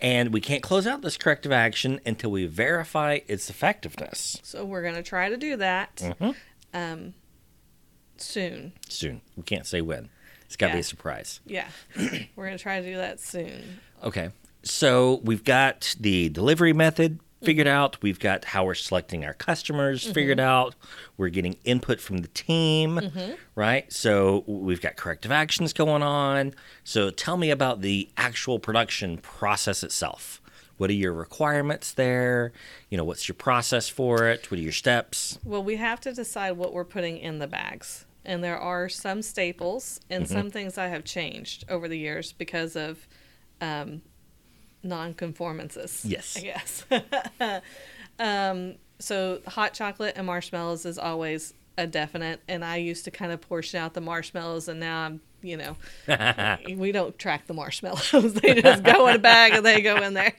and 0.00 0.32
we 0.32 0.40
can't 0.40 0.62
close 0.62 0.86
out 0.86 1.02
this 1.02 1.16
corrective 1.16 1.52
action 1.52 2.00
until 2.06 2.30
we 2.30 2.46
verify 2.46 3.20
its 3.28 3.48
effectiveness 3.50 4.38
So 4.42 4.64
we're 4.64 4.82
gonna 4.82 5.02
try 5.02 5.28
to 5.28 5.36
do 5.36 5.56
that 5.56 5.96
Mm-hmm. 5.96 6.30
um, 6.74 7.14
soon. 8.16 8.72
soon. 8.88 9.20
We 9.36 9.42
can't 9.42 9.66
say 9.66 9.80
when. 9.80 10.08
It's 10.46 10.56
got 10.56 10.68
to 10.68 10.72
be 10.74 10.80
a 10.80 10.82
surprise. 10.82 11.40
Yeah, 11.44 11.68
we're 12.36 12.46
gonna 12.46 12.56
try 12.58 12.80
to 12.80 12.86
do 12.86 12.96
that 12.96 13.20
soon. 13.20 13.80
Okay. 14.02 14.30
So 14.62 15.20
we've 15.22 15.44
got 15.44 15.94
the 16.00 16.28
delivery 16.30 16.72
method 16.72 17.20
figured 17.42 17.66
out. 17.66 18.02
We've 18.02 18.18
got 18.18 18.44
how 18.46 18.64
we're 18.64 18.74
selecting 18.74 19.24
our 19.24 19.34
customers 19.34 20.04
figured 20.04 20.40
out. 20.40 20.74
We're 21.16 21.28
getting 21.28 21.56
input 21.64 22.00
from 22.00 22.18
the 22.18 22.28
team, 22.28 23.00
right? 23.54 23.90
So 23.92 24.44
we've 24.46 24.80
got 24.80 24.96
corrective 24.96 25.30
actions 25.30 25.72
going 25.72 26.02
on. 26.02 26.54
So 26.84 27.10
tell 27.10 27.36
me 27.36 27.50
about 27.50 27.80
the 27.80 28.08
actual 28.16 28.58
production 28.58 29.18
process 29.18 29.82
itself. 29.82 30.40
What 30.78 30.90
are 30.90 30.94
your 30.94 31.12
requirements 31.12 31.92
there? 31.92 32.52
You 32.88 32.98
know, 32.98 33.04
what's 33.04 33.28
your 33.28 33.34
process 33.34 33.88
for 33.88 34.28
it? 34.28 34.50
What 34.50 34.58
are 34.60 34.62
your 34.62 34.70
steps? 34.72 35.38
Well, 35.44 35.62
we 35.62 35.76
have 35.76 36.00
to 36.02 36.12
decide 36.12 36.52
what 36.52 36.72
we're 36.72 36.84
putting 36.84 37.18
in 37.18 37.38
the 37.40 37.48
bags. 37.48 38.04
And 38.24 38.44
there 38.44 38.58
are 38.58 38.88
some 38.88 39.22
staples 39.22 40.00
and 40.10 40.24
Mm-hmm. 40.24 40.32
some 40.32 40.50
things 40.50 40.76
I 40.78 40.88
have 40.88 41.04
changed 41.04 41.64
over 41.68 41.88
the 41.88 41.98
years 41.98 42.32
because 42.32 42.76
of 42.76 43.08
um, 43.60 44.02
nonconformances. 44.84 46.00
Yes. 46.04 46.36
I 46.36 46.40
guess. 46.40 46.84
um, 48.18 48.74
so 48.98 49.40
hot 49.46 49.74
chocolate 49.74 50.14
and 50.16 50.26
marshmallows 50.26 50.84
is 50.84 50.98
always 50.98 51.54
a 51.76 51.86
definite, 51.86 52.40
and 52.48 52.64
I 52.64 52.76
used 52.76 53.04
to 53.04 53.10
kind 53.10 53.30
of 53.30 53.40
portion 53.40 53.78
out 53.80 53.94
the 53.94 54.00
marshmallows, 54.00 54.66
and 54.66 54.80
now 54.80 55.02
I'm, 55.06 55.20
you 55.42 55.56
know, 55.56 55.76
we 56.76 56.90
don't 56.90 57.16
track 57.16 57.46
the 57.46 57.54
marshmallows; 57.54 58.10
they 58.34 58.60
just 58.60 58.82
go 58.82 59.06
in 59.06 59.14
a 59.14 59.18
bag 59.20 59.52
and 59.52 59.64
they 59.64 59.80
go 59.80 60.02
in 60.02 60.14
there. 60.14 60.34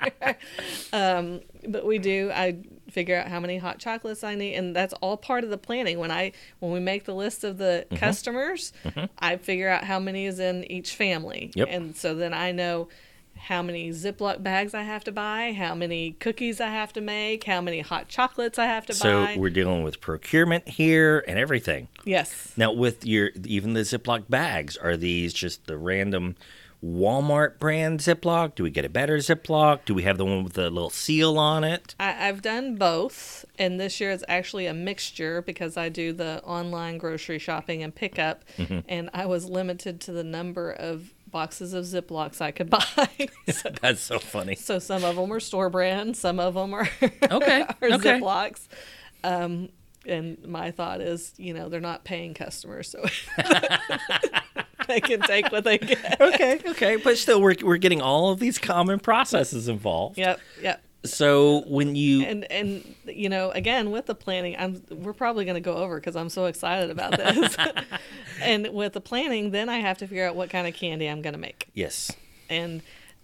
um, 0.92 1.40
but 1.68 1.86
we 1.86 1.98
do. 1.98 2.30
I 2.34 2.58
figure 2.92 3.16
out 3.16 3.28
how 3.28 3.40
many 3.40 3.58
hot 3.58 3.80
chocolates 3.80 4.22
I 4.24 4.36
need, 4.36 4.56
and 4.56 4.76
that's 4.76 4.94
all 4.96 5.16
part 5.16 5.46
of 5.46 5.50
the 5.50 5.58
planning. 5.58 5.98
When 6.00 6.12
I 6.12 6.34
when 6.60 6.74
we 6.74 6.82
make 6.82 7.06
the 7.06 7.16
list 7.16 7.46
of 7.46 7.58
the 7.58 7.86
Mm-hmm. 7.90 7.96
customers, 7.96 8.74
I 9.20 9.38
figure 9.38 9.70
out 9.70 9.86
how 9.86 10.00
many 10.00 10.26
is 10.26 10.40
in 10.40 10.70
each 10.70 10.94
family, 10.96 11.54
Yep. 11.56 11.68
and 11.72 11.96
so 11.96 12.16
then 12.16 12.34
I 12.34 12.52
know 12.52 12.90
how 13.48 13.62
many 13.62 13.90
Ziploc 13.92 14.44
bags 14.44 14.74
I 14.74 14.84
have 14.84 15.04
to 15.06 15.12
buy, 15.12 15.54
how 15.54 15.74
many 15.76 16.12
cookies 16.14 16.60
I 16.62 16.68
have 16.70 16.94
to 16.94 17.02
make, 17.02 17.46
how 17.46 17.62
many 17.62 17.80
hot 17.80 18.08
chocolates 18.08 18.60
I 18.60 18.66
have 18.66 18.86
to 18.88 18.94
So 18.94 19.26
buy. 19.26 19.34
So 19.36 19.40
we're 19.40 19.50
dealing 19.50 19.84
with 19.84 20.02
procurement 20.02 20.68
here 20.70 21.24
and 21.28 21.40
everything. 21.40 21.88
yes. 22.06 22.54
Now, 22.58 22.72
with 22.72 23.06
your 23.06 23.32
even 23.46 23.74
the 23.74 23.82
Ziploc 23.82 24.30
bags, 24.30 24.78
are 24.78 24.96
these 24.98 25.34
just 25.34 25.66
the 25.68 25.78
random 25.78 26.36
Walmart 26.84 27.60
brand 27.60 28.00
Ziploc? 28.00 28.56
Do 28.56 28.64
we 28.64 28.70
get 28.70 28.86
a 28.86 28.90
better 28.90 29.18
Ziploc? 29.18 29.82
Do 29.86 29.94
we 29.94 30.04
have 30.04 30.18
the 30.18 30.26
one 30.26 30.44
with 30.46 30.54
the 30.54 30.70
little 30.70 30.90
seal 30.90 31.38
on 31.38 31.64
it? 31.66 31.94
I, 32.00 32.28
I've 32.30 32.42
done 32.42 32.76
both, 32.76 33.44
and 33.58 33.80
this 33.80 34.00
year 34.00 34.12
it's 34.12 34.24
actually 34.30 34.66
a 34.66 34.74
mixture 34.74 35.42
because 35.42 35.76
I 35.76 35.90
do 35.90 36.14
the 36.14 36.42
online 36.46 36.98
grocery 36.98 37.40
shopping 37.40 37.84
and 37.84 37.94
pickup, 37.94 38.44
Mm-hmm. 38.58 38.80
and 38.88 39.10
I 39.14 39.26
was 39.26 39.50
limited 39.50 40.00
to 40.02 40.12
the 40.14 40.24
number 40.24 40.72
of 40.72 41.14
boxes 41.32 41.74
of 41.74 41.86
Ziplocs 41.86 42.42
I 42.42 42.52
could 42.52 42.70
buy. 42.72 42.84
so, 43.52 43.70
That's 43.82 44.02
so 44.02 44.20
funny. 44.20 44.56
so 44.56 44.80
some 44.80 45.04
of 45.04 45.16
them 45.16 45.32
are 45.32 45.40
store 45.40 45.70
brand, 45.70 46.16
some 46.18 46.40
of 46.40 46.54
them 46.56 46.74
are 46.74 46.90
Okay, 47.32 47.62
are 47.62 47.88
okay. 47.94 48.20
Ziplocs. 48.20 48.68
Um, 49.24 49.70
and 50.06 50.44
my 50.48 50.72
thought 50.72 51.02
is, 51.02 51.34
you 51.38 51.54
know, 51.54 51.68
they're 51.70 51.82
not 51.82 52.04
paying 52.06 52.34
customers, 52.34 52.90
so 52.90 53.04
they 54.88 55.02
can 55.02 55.22
take 55.22 55.52
what 55.52 55.64
they 55.66 55.78
get. 55.78 56.20
Okay, 56.20 56.60
okay, 56.68 56.96
but 56.96 57.18
still, 57.18 57.42
we're 57.42 57.56
we're 57.62 57.78
getting 57.78 58.02
all 58.02 58.30
of 58.32 58.40
these 58.40 58.58
common 58.58 59.00
processes 59.00 59.68
involved. 59.68 60.18
Yep, 60.18 60.40
yep. 60.62 60.82
So 61.06 61.64
when 61.68 61.96
you 61.96 62.24
and 62.24 62.52
and 62.52 62.96
you 63.06 63.30
know 63.30 63.52
again 63.52 63.92
with 63.92 64.06
the 64.06 64.16
planning 64.16 64.56
i'm 64.60 64.82
we're 64.92 65.14
probably 65.14 65.46
going 65.46 65.56
to 65.56 65.62
go 65.62 65.76
over 65.76 65.96
because 65.98 66.16
i'm 66.16 66.30
so 66.30 66.46
excited 66.46 66.90
about 66.90 67.12
this. 67.18 67.56
And 68.42 68.70
with 68.74 68.94
the 68.94 69.02
planning 69.02 69.52
then 69.52 69.70
i 69.70 69.78
have 69.78 69.98
to 70.00 70.08
figure 70.08 70.28
out 70.28 70.36
what 70.36 70.50
kind 70.50 70.68
of 70.68 70.74
candy 70.74 71.08
i'm 71.08 71.22
going 71.22 71.34
to 71.34 71.40
make. 71.40 71.70
Yes, 71.74 72.12
and 72.50 72.82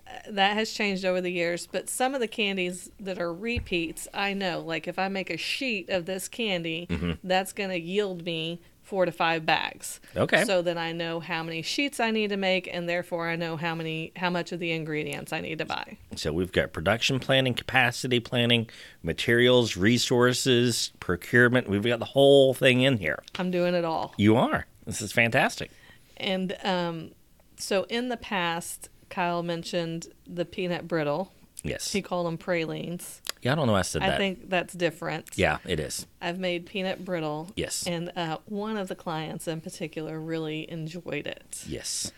uh, 0.08 0.12
that 0.32 0.54
has 0.54 0.72
changed 0.72 1.04
over 1.04 1.20
the 1.20 1.32
years 1.32 1.68
but 1.72 1.90
some 1.90 2.14
of 2.14 2.22
the 2.22 2.28
candies 2.28 2.92
that 3.00 3.20
are 3.20 3.34
repeats 3.34 4.08
i 4.14 4.34
know 4.34 4.60
like 4.60 4.88
if 4.88 5.00
i 5.00 5.08
make 5.08 5.30
a 5.30 5.38
sheet 5.38 5.90
of 5.90 6.06
this 6.06 6.28
candy 6.28 6.88
that's 7.24 7.54
going 7.54 7.70
to 7.72 7.80
yield 7.80 8.24
me 8.26 8.62
four 8.86 9.06
to 9.06 9.12
five 9.12 9.46
bags 9.46 10.00
Okay. 10.16 10.46
so 10.46 10.62
then 10.62 10.78
i 10.78 10.92
know 10.94 11.20
how 11.20 11.44
many 11.44 11.62
sheets 11.62 12.00
i 12.00 12.12
need 12.12 12.30
to 12.30 12.38
make 12.38 12.70
and 12.72 12.88
therefore 12.88 13.28
i 13.28 13.36
know 13.36 13.58
how 13.58 13.76
many 13.76 14.12
how 14.16 14.30
much 14.30 14.52
of 14.52 14.60
the 14.60 14.72
ingredients 14.72 15.34
i 15.34 15.42
need 15.42 15.58
to 15.58 15.66
buy 15.66 15.98
so 16.16 16.32
we've 16.32 16.52
got 16.54 16.72
production 16.72 17.20
planning, 17.20 17.54
capacity 17.54 18.20
planning, 18.22 18.70
materials, 19.04 19.76
resources, 19.76 20.94
procurement. 21.02 21.68
We've 21.68 21.84
got 21.84 22.00
the 22.00 22.06
whole 22.06 22.54
thing 22.54 22.82
in 22.82 22.98
here. 23.00 23.22
i'm 23.38 23.52
doing 23.52 23.74
it 23.74 23.84
all 23.84 24.14
You 24.18 24.38
are. 24.38 24.66
This 24.86 25.02
is 25.02 25.12
fantastic. 25.12 25.72
And 26.18 26.56
um, 26.64 27.12
so 27.58 27.86
in 27.90 28.10
the 28.10 28.18
past, 28.18 28.90
Kyle 29.10 29.42
mentioned 29.44 30.08
the 30.28 30.46
peanut 30.46 30.88
brittle. 30.88 31.34
Yes. 31.64 31.92
He 31.92 32.02
called 32.04 32.28
them 32.28 32.38
pralines. 32.38 33.22
Yeah, 33.46 33.52
I 33.52 33.56
don't 33.56 33.68
know. 33.68 33.74
why 33.74 33.80
I 33.80 33.84
said 33.84 34.02
that. 34.02 34.08
I 34.08 34.10
that. 34.10 34.18
think 34.18 34.50
that's 34.50 34.74
different. 34.74 35.28
Yeah, 35.36 35.60
it 35.68 35.80
is. 35.80 36.08
I've 36.20 36.40
made 36.40 36.66
peanut 36.66 37.06
brittle. 37.06 37.52
Yes. 37.56 37.86
And 37.86 38.12
uh, 38.16 38.40
one 38.46 38.76
of 38.76 38.88
the 38.88 38.96
clients 38.96 39.48
in 39.48 39.62
particular 39.62 40.20
really 40.20 40.68
enjoyed 40.70 41.28
it. 41.28 41.64
Yes. 41.68 42.12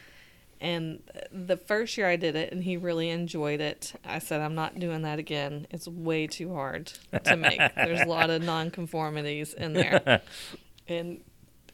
And 0.61 1.01
the 1.29 1.57
first 1.57 1.97
year 1.97 2.07
I 2.07 2.15
did 2.15 2.37
it, 2.37 2.53
and 2.53 2.63
he 2.63 2.77
really 2.77 3.09
enjoyed 3.09 3.59
it. 3.59 3.91
I 4.05 4.19
said, 4.19 4.39
I'm 4.39 4.55
not 4.55 4.79
doing 4.79 5.01
that 5.01 5.19
again. 5.19 5.67
It's 5.69 5.85
way 5.85 6.27
too 6.27 6.53
hard 6.53 6.93
to 7.25 7.35
make. 7.35 7.59
There's 7.75 7.99
a 7.99 8.05
lot 8.05 8.29
of 8.29 8.41
nonconformities 8.41 9.53
in 9.53 9.73
there. 9.73 10.21
And 10.89 11.19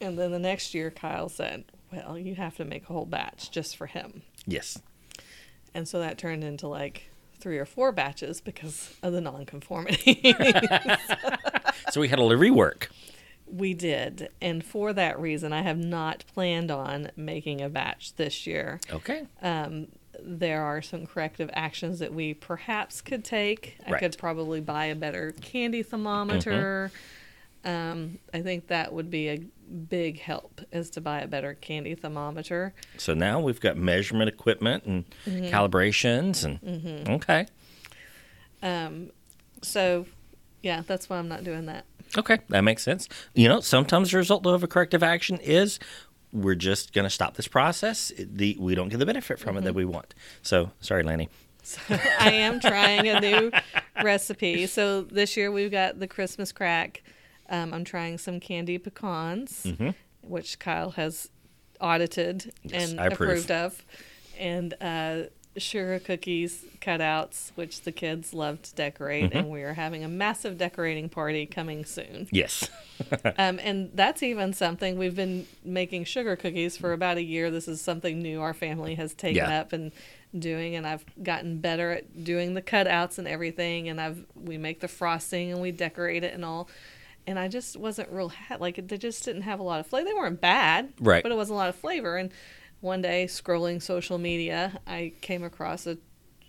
and 0.02 0.18
then 0.18 0.32
the 0.32 0.40
next 0.40 0.74
year, 0.74 0.90
Kyle 0.90 1.30
said, 1.30 1.66
Well, 1.92 2.18
you 2.18 2.34
have 2.34 2.56
to 2.58 2.66
make 2.66 2.90
a 2.90 2.94
whole 2.94 3.06
batch 3.06 3.52
just 3.52 3.78
for 3.78 3.86
him. 3.86 4.24
Yes. 4.48 4.82
And 5.76 5.88
so 5.88 6.00
that 6.00 6.18
turned 6.18 6.44
into 6.44 6.68
like 6.68 7.12
three 7.44 7.58
or 7.60 7.66
four 7.66 7.92
batches 7.92 8.42
because 8.42 8.96
of 9.04 9.14
the 9.14 9.22
nonconformity. 9.22 10.34
So 11.92 12.02
we 12.02 12.08
had 12.08 12.18
a 12.18 12.24
rework. 12.24 12.88
we 13.46 13.74
did. 13.74 14.30
And 14.42 14.64
for 14.64 14.94
that 14.94 15.20
reason, 15.20 15.54
I 15.54 15.62
have 15.62 15.78
not 15.78 16.24
planned 16.34 16.72
on 16.72 17.12
making 17.16 17.62
a 17.62 17.70
batch 17.70 18.16
this 18.16 18.48
year. 18.48 18.80
Okay. 18.92 19.28
Um, 19.42 19.88
there 20.20 20.64
are 20.64 20.82
some 20.82 21.06
corrective 21.06 21.50
actions 21.54 22.00
that 22.00 22.14
we 22.14 22.34
perhaps 22.34 23.02
could 23.02 23.24
take. 23.24 23.78
I 23.86 24.00
could 24.00 24.18
probably 24.18 24.62
buy 24.62 24.86
a 24.86 24.96
better 24.96 25.34
candy 25.42 25.84
thermometer. 25.84 26.92
Um, 27.66 28.20
I 28.34 28.42
think 28.42 28.68
that 28.68 28.92
would 28.94 29.10
be 29.10 29.30
a 29.30 29.38
big 29.74 30.20
help 30.20 30.62
is 30.72 30.90
to 30.92 31.02
buy 31.02 31.22
a 31.22 31.28
better 31.28 31.54
candy 31.56 31.96
thermometer. 31.96 32.74
So 32.98 33.14
now 33.14 33.40
we've 33.40 33.60
got 33.60 33.78
measurement 33.78 34.30
equipment 34.30 34.84
and 34.86 35.06
calibrations 35.26 36.44
and 36.44 37.10
okay. 37.10 37.48
Um, 38.62 39.12
so, 39.62 40.06
yeah, 40.62 40.84
that's 40.86 41.10
why 41.10 41.18
I'm 41.18 41.28
not 41.28 41.44
doing 41.44 41.66
that. 41.68 41.86
Okay, 42.18 42.40
that 42.50 42.62
makes 42.62 42.84
sense. 42.84 43.10
You 43.34 43.50
know, 43.50 43.60
sometimes 43.60 44.12
the 44.12 44.18
result 44.18 44.46
of 44.46 44.64
a 44.64 44.68
corrective 44.68 45.04
action 45.04 45.38
is 45.38 45.80
we're 46.32 46.56
just 46.56 46.94
going 46.94 47.04
to 47.04 47.10
stop 47.10 47.36
this 47.36 47.48
process. 47.48 48.12
The 48.18 48.58
we 48.60 48.76
don't 48.76 48.90
get 48.90 48.98
the 48.98 49.06
benefit 49.06 49.40
from 49.40 49.58
it 49.58 49.64
that 49.64 49.76
we 49.76 49.86
want. 49.86 50.14
So 50.42 50.72
sorry, 50.80 51.04
Lanny. 51.04 51.30
I 52.20 52.32
am 52.32 52.60
trying 52.60 53.08
a 53.08 53.20
new 53.22 53.52
recipe. 54.04 54.68
So 54.68 55.02
this 55.04 55.38
year 55.38 55.52
we've 55.52 55.72
got 55.72 56.00
the 56.00 56.08
Christmas 56.08 56.52
crack. 56.52 57.04
Um, 57.50 57.74
I'm 57.74 57.84
trying 57.84 58.18
some 58.18 58.40
candy 58.40 58.78
pecans, 58.78 59.68
which 60.22 60.60
Kyle 60.60 60.92
has 60.92 61.30
audited 61.82 62.54
Yes, 62.64 62.92
and 62.92 63.00
approved 63.00 63.52
of, 63.52 63.84
and 64.40 64.74
uh, 64.82 65.24
sugar 65.58 66.00
cookies 66.00 66.64
cutouts, 66.82 67.52
which 67.56 67.82
the 67.82 67.92
kids 67.92 68.34
love 68.34 68.62
to 68.64 68.74
decorate. 68.76 69.34
And 69.34 69.50
we 69.50 69.62
are 69.64 69.74
having 69.74 70.04
a 70.04 70.08
massive 70.08 70.58
decorating 70.58 71.10
party 71.10 71.46
coming 71.46 71.86
soon. 71.86 72.28
Yes. 72.32 72.70
Um, 73.38 73.60
and 73.62 73.90
that's 73.96 74.22
even 74.24 74.54
something 74.54 74.98
we've 74.98 75.16
been 75.16 75.46
making 75.66 76.06
sugar 76.06 76.36
cookies 76.36 76.78
for 76.78 76.94
about 76.94 77.18
a 77.18 77.24
year. 77.24 77.50
This 77.52 77.68
is 77.68 77.82
something 77.82 78.22
new 78.22 78.40
our 78.40 78.54
family 78.54 78.96
has 78.96 79.14
taken 79.14 79.38
Yeah. 79.38 79.60
up 79.62 79.74
and 79.74 79.92
doing, 80.38 80.76
and 80.76 80.86
I've 80.88 81.04
gotten 81.22 81.58
better 81.58 81.92
at 81.92 82.24
doing 82.24 82.54
the 82.54 82.62
cutouts 82.62 83.18
and 83.18 83.28
everything. 83.28 83.90
And 83.90 84.00
I've 84.00 84.26
we 84.36 84.58
make 84.58 84.80
the 84.80 84.88
frosting 84.88 85.52
and 85.52 85.60
we 85.60 85.72
decorate 85.72 86.24
it 86.24 86.34
and 86.34 86.46
all. 86.46 86.70
And 87.26 87.40
I 87.40 87.48
just 87.48 87.78
wasn't 87.78 88.10
real 88.12 88.30
ha- 88.30 88.58
like 88.60 88.88
they 88.88 88.98
just 88.98 89.24
didn't 89.24 89.44
have 89.44 89.60
a 89.60 89.64
lot 89.64 89.80
of 89.80 89.88
flavor. 89.88 90.06
They 90.10 90.14
weren't 90.14 90.42
bad, 90.42 90.94
Right. 91.00 91.24
But 91.24 91.32
it 91.32 91.36
wasn't 91.36 91.56
a 91.56 91.58
lot 91.58 91.70
of 91.70 91.76
flavor. 91.76 92.18
And 92.18 92.32
one 92.82 93.02
day, 93.02 93.26
scrolling 93.30 93.82
social 93.82 94.18
media, 94.18 94.80
I 94.86 95.14
came 95.22 95.42
across 95.44 95.88
a 95.88 95.98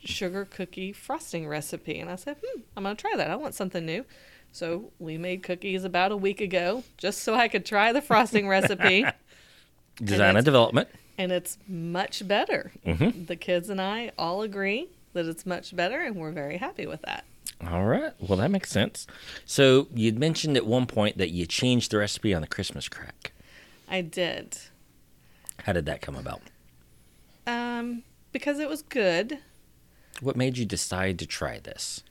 sugar 0.05 0.45
cookie 0.45 0.93
frosting 0.93 1.47
recipe, 1.47 1.99
and 2.01 2.11
I 2.11 2.17
said, 2.17 2.37
"Hmm, 2.45 2.61
I'm 2.77 2.83
gonna 2.83 2.97
try 2.97 3.15
that. 3.17 3.31
I 3.31 3.37
want 3.37 3.55
something 3.55 3.87
new." 3.87 4.05
So 4.51 4.93
we 4.99 5.17
made 5.17 5.43
cookies 5.45 5.85
about 5.85 6.11
a 6.13 6.17
week 6.17 6.41
ago, 6.41 6.83
just 6.99 7.23
so 7.23 7.35
I 7.35 7.47
could 7.49 7.65
try 7.65 7.93
the 7.93 8.03
frosting 8.03 8.47
recipe, 8.49 9.05
Design 9.97 10.31
it's- 10.31 10.37
and 10.39 10.45
development. 10.45 10.89
and 11.19 11.31
it's 11.31 11.57
much 11.69 12.27
better. 12.27 12.73
The 12.85 13.37
kids 13.37 13.71
and 13.71 13.81
I 13.81 14.11
all 14.19 14.43
agree 14.43 14.89
that 15.13 15.27
it's 15.27 15.47
much 15.47 15.75
better, 15.75 16.01
and 16.01 16.17
we're 16.17 16.33
very 16.33 16.57
happy 16.57 16.87
with 16.87 17.03
that. 17.03 17.25
All 17.67 17.85
right. 17.85 18.13
Well, 18.21 18.39
that 18.39 18.51
makes 18.51 18.71
sense. 18.71 19.07
So 19.45 19.89
you'd 19.95 20.19
mentioned 20.19 20.57
at 20.57 20.67
one 20.67 20.87
point 20.87 21.19
that 21.19 21.31
you 21.31 21.47
changed 21.47 21.91
the 21.91 21.99
recipe 21.99 22.35
on 22.35 22.43
the 22.43 22.49
Christmas 22.49 22.89
crack. 22.89 23.33
I 23.89 24.01
did 24.01 24.59
How 25.65 25.73
did 25.73 25.87
that 25.87 26.01
come 26.03 26.17
about? 26.17 26.41
um, 27.47 28.03
because 28.33 28.59
it 28.59 28.69
was 28.69 28.83
good. 28.83 29.39
What 30.21 30.37
made 30.37 30.57
you 30.59 30.65
decide 30.65 31.19
to 31.19 31.27
try 31.27 31.59
this? 31.59 32.03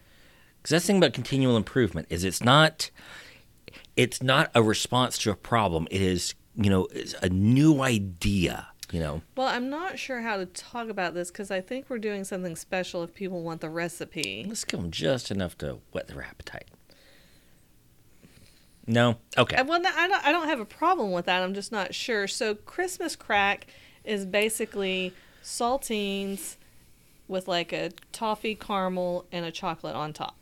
Because 0.58 0.72
that's 0.72 0.84
the 0.86 0.88
thing 0.88 0.98
about 0.98 1.14
continual 1.14 1.58
improvement 1.58 2.08
is 2.10 2.24
it's 2.24 2.44
not 2.44 2.90
it's 3.96 4.22
not 4.22 4.50
a 4.56 4.62
response 4.64 5.18
to 5.20 5.32
a 5.32 5.36
problem. 5.36 5.88
It 5.92 6.02
is 6.02 6.36
you 6.56 6.70
know 6.70 6.88
a 7.22 7.30
new 7.30 7.82
idea. 7.82 8.68
You 8.92 9.00
know. 9.00 9.22
Well, 9.36 9.48
I'm 9.48 9.70
not 9.70 9.98
sure 9.98 10.22
how 10.22 10.38
to 10.38 10.46
talk 10.46 10.90
about 10.90 11.14
this 11.14 11.32
because 11.32 11.50
I 11.50 11.62
think 11.62 11.90
we're 11.90 12.00
doing 12.00 12.24
something 12.24 12.56
special 12.56 13.04
if 13.04 13.14
people 13.14 13.42
want 13.42 13.62
the 13.62 13.70
recipe. 13.70 14.46
Let's 14.48 14.66
give 14.66 14.80
them 14.82 14.92
just 14.92 15.32
enough 15.32 15.58
to 15.60 15.80
whet 15.92 16.08
their 16.08 16.22
appetite. 16.22 16.68
No. 18.86 19.18
Okay. 19.38 19.56
Uh, 19.56 19.64
Well, 19.64 19.82
I 19.86 20.08
don't. 20.08 20.26
I 20.26 20.32
don't 20.32 20.48
have 20.48 20.60
a 20.60 20.66
problem 20.66 21.12
with 21.12 21.26
that. 21.26 21.42
I'm 21.42 21.54
just 21.54 21.72
not 21.72 21.96
sure. 21.96 22.28
So, 22.28 22.56
Christmas 22.56 23.16
crack 23.16 23.68
is 24.04 24.26
basically 24.26 25.14
saltines 25.44 26.58
with 27.28 27.48
like 27.48 27.72
a 27.72 27.92
toffee 28.12 28.56
caramel 28.56 29.26
and 29.32 29.46
a 29.46 29.52
chocolate 29.52 29.96
on 29.96 30.14
top. 30.14 30.36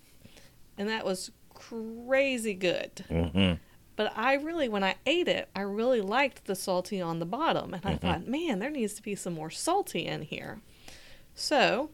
And 0.78 0.90
that 0.90 1.06
was 1.06 1.32
crazy 1.54 2.54
good. 2.54 3.06
Mm-hmm. 3.10 3.54
But 3.96 4.14
I 4.16 4.36
really, 4.36 4.70
when 4.70 4.84
I 4.84 4.96
ate 5.06 5.28
it, 5.28 5.50
I 5.56 5.62
really 5.62 6.02
liked 6.02 6.46
the 6.46 6.56
salty 6.56 7.02
on 7.02 7.20
the 7.20 7.26
bottom. 7.26 7.74
And 7.74 7.86
I 7.86 7.96
thought, 7.98 8.28
man, 8.28 8.60
there 8.60 8.70
needs 8.70 8.94
to 8.96 9.02
be 9.02 9.16
some 9.16 9.34
more 9.34 9.50
salty 9.50 10.06
in 10.06 10.22
here. 10.24 10.62
So 11.36 11.90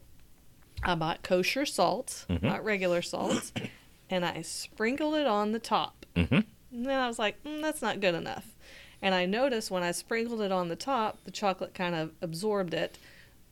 I 0.83 0.95
bought 0.95 1.23
kosher 1.23 1.65
salt, 1.65 2.25
not 2.41 2.63
regular 2.63 3.01
salt, 3.01 3.51
and 4.10 4.23
I 4.25 4.41
sprinkled 4.43 5.15
it 5.15 5.27
on 5.27 5.51
the 5.51 5.60
top. 5.60 6.05
Mhm. 6.15 6.45
And 6.71 6.86
then 6.86 6.99
I 6.99 7.07
was 7.07 7.17
like, 7.19 7.43
mm, 7.43 7.62
that's 7.62 7.81
not 7.81 7.99
good 7.99 8.15
enough. 8.15 8.55
And 9.01 9.13
I 9.15 9.25
noticed 9.25 9.69
when 9.71 9.83
I 9.83 9.91
sprinkled 9.91 10.41
it 10.41 10.51
on 10.51 10.69
the 10.69 10.75
top, 10.75 11.23
the 11.23 11.31
chocolate 11.31 11.73
kind 11.73 11.95
of 11.95 12.12
absorbed 12.21 12.73
it. 12.73 12.97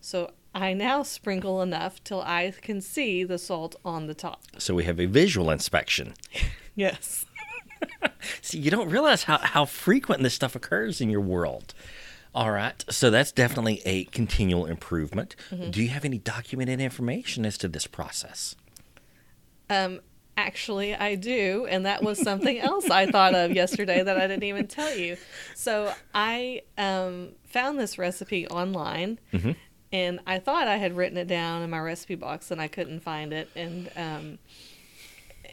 So 0.01 0.31
I 0.53 0.73
now 0.73 1.03
sprinkle 1.03 1.61
enough 1.61 2.03
till 2.03 2.21
I 2.21 2.53
can 2.61 2.79
see 2.81 3.23
the 3.23 3.37
salt 3.37 3.75
on 3.83 4.07
the 4.07 4.13
top. 4.13 4.41
So 4.57 4.73
we 4.73 4.83
have 4.85 4.99
a 4.99 5.05
visual 5.07 5.49
inspection. 5.49 6.13
Yes. 6.77 7.25
See, 8.41 8.59
you 8.59 8.71
don't 8.71 8.89
realize 8.89 9.23
how, 9.23 9.37
how 9.39 9.65
frequent 9.65 10.23
this 10.23 10.33
stuff 10.33 10.55
occurs 10.55 11.01
in 11.01 11.09
your 11.09 11.21
world. 11.21 11.73
All 12.33 12.51
right. 12.51 12.83
So 12.89 13.09
that's 13.09 13.31
definitely 13.31 13.81
a 13.85 14.05
continual 14.05 14.65
improvement. 14.65 15.35
Do 15.71 15.81
you 15.81 15.89
have 15.89 16.03
any 16.03 16.17
documented 16.17 16.81
information 16.81 17.45
as 17.45 17.57
to 17.59 17.67
this 17.69 17.87
process? 17.87 18.55
Um, 19.69 20.01
actually, 20.37 20.93
I 20.93 21.15
do, 21.15 21.65
and 21.69 21.85
that 21.85 22.03
was 22.03 22.19
something 22.21 22.59
else 22.59 22.89
I 22.89 23.09
thought 23.09 23.33
of 23.33 23.53
yesterday 23.53 24.03
that 24.03 24.17
I 24.17 24.27
didn't 24.27 24.43
even 24.43 24.67
tell 24.67 24.93
you. 24.95 25.15
So 25.55 25.93
I 26.13 26.63
um, 26.77 27.29
found 27.45 27.79
this 27.79 27.97
recipe 27.97 28.47
online, 28.49 29.17
and 29.93 30.19
I 30.27 30.39
thought 30.39 30.67
I 30.67 30.75
had 30.75 30.97
written 30.97 31.17
it 31.17 31.27
down 31.27 31.61
in 31.61 31.69
my 31.69 31.79
recipe 31.79 32.15
box, 32.15 32.51
and 32.51 32.59
I 32.59 32.67
couldn't 32.67 32.99
find 32.99 33.31
it. 33.31 33.49
And 33.55 33.89
um, 33.95 34.39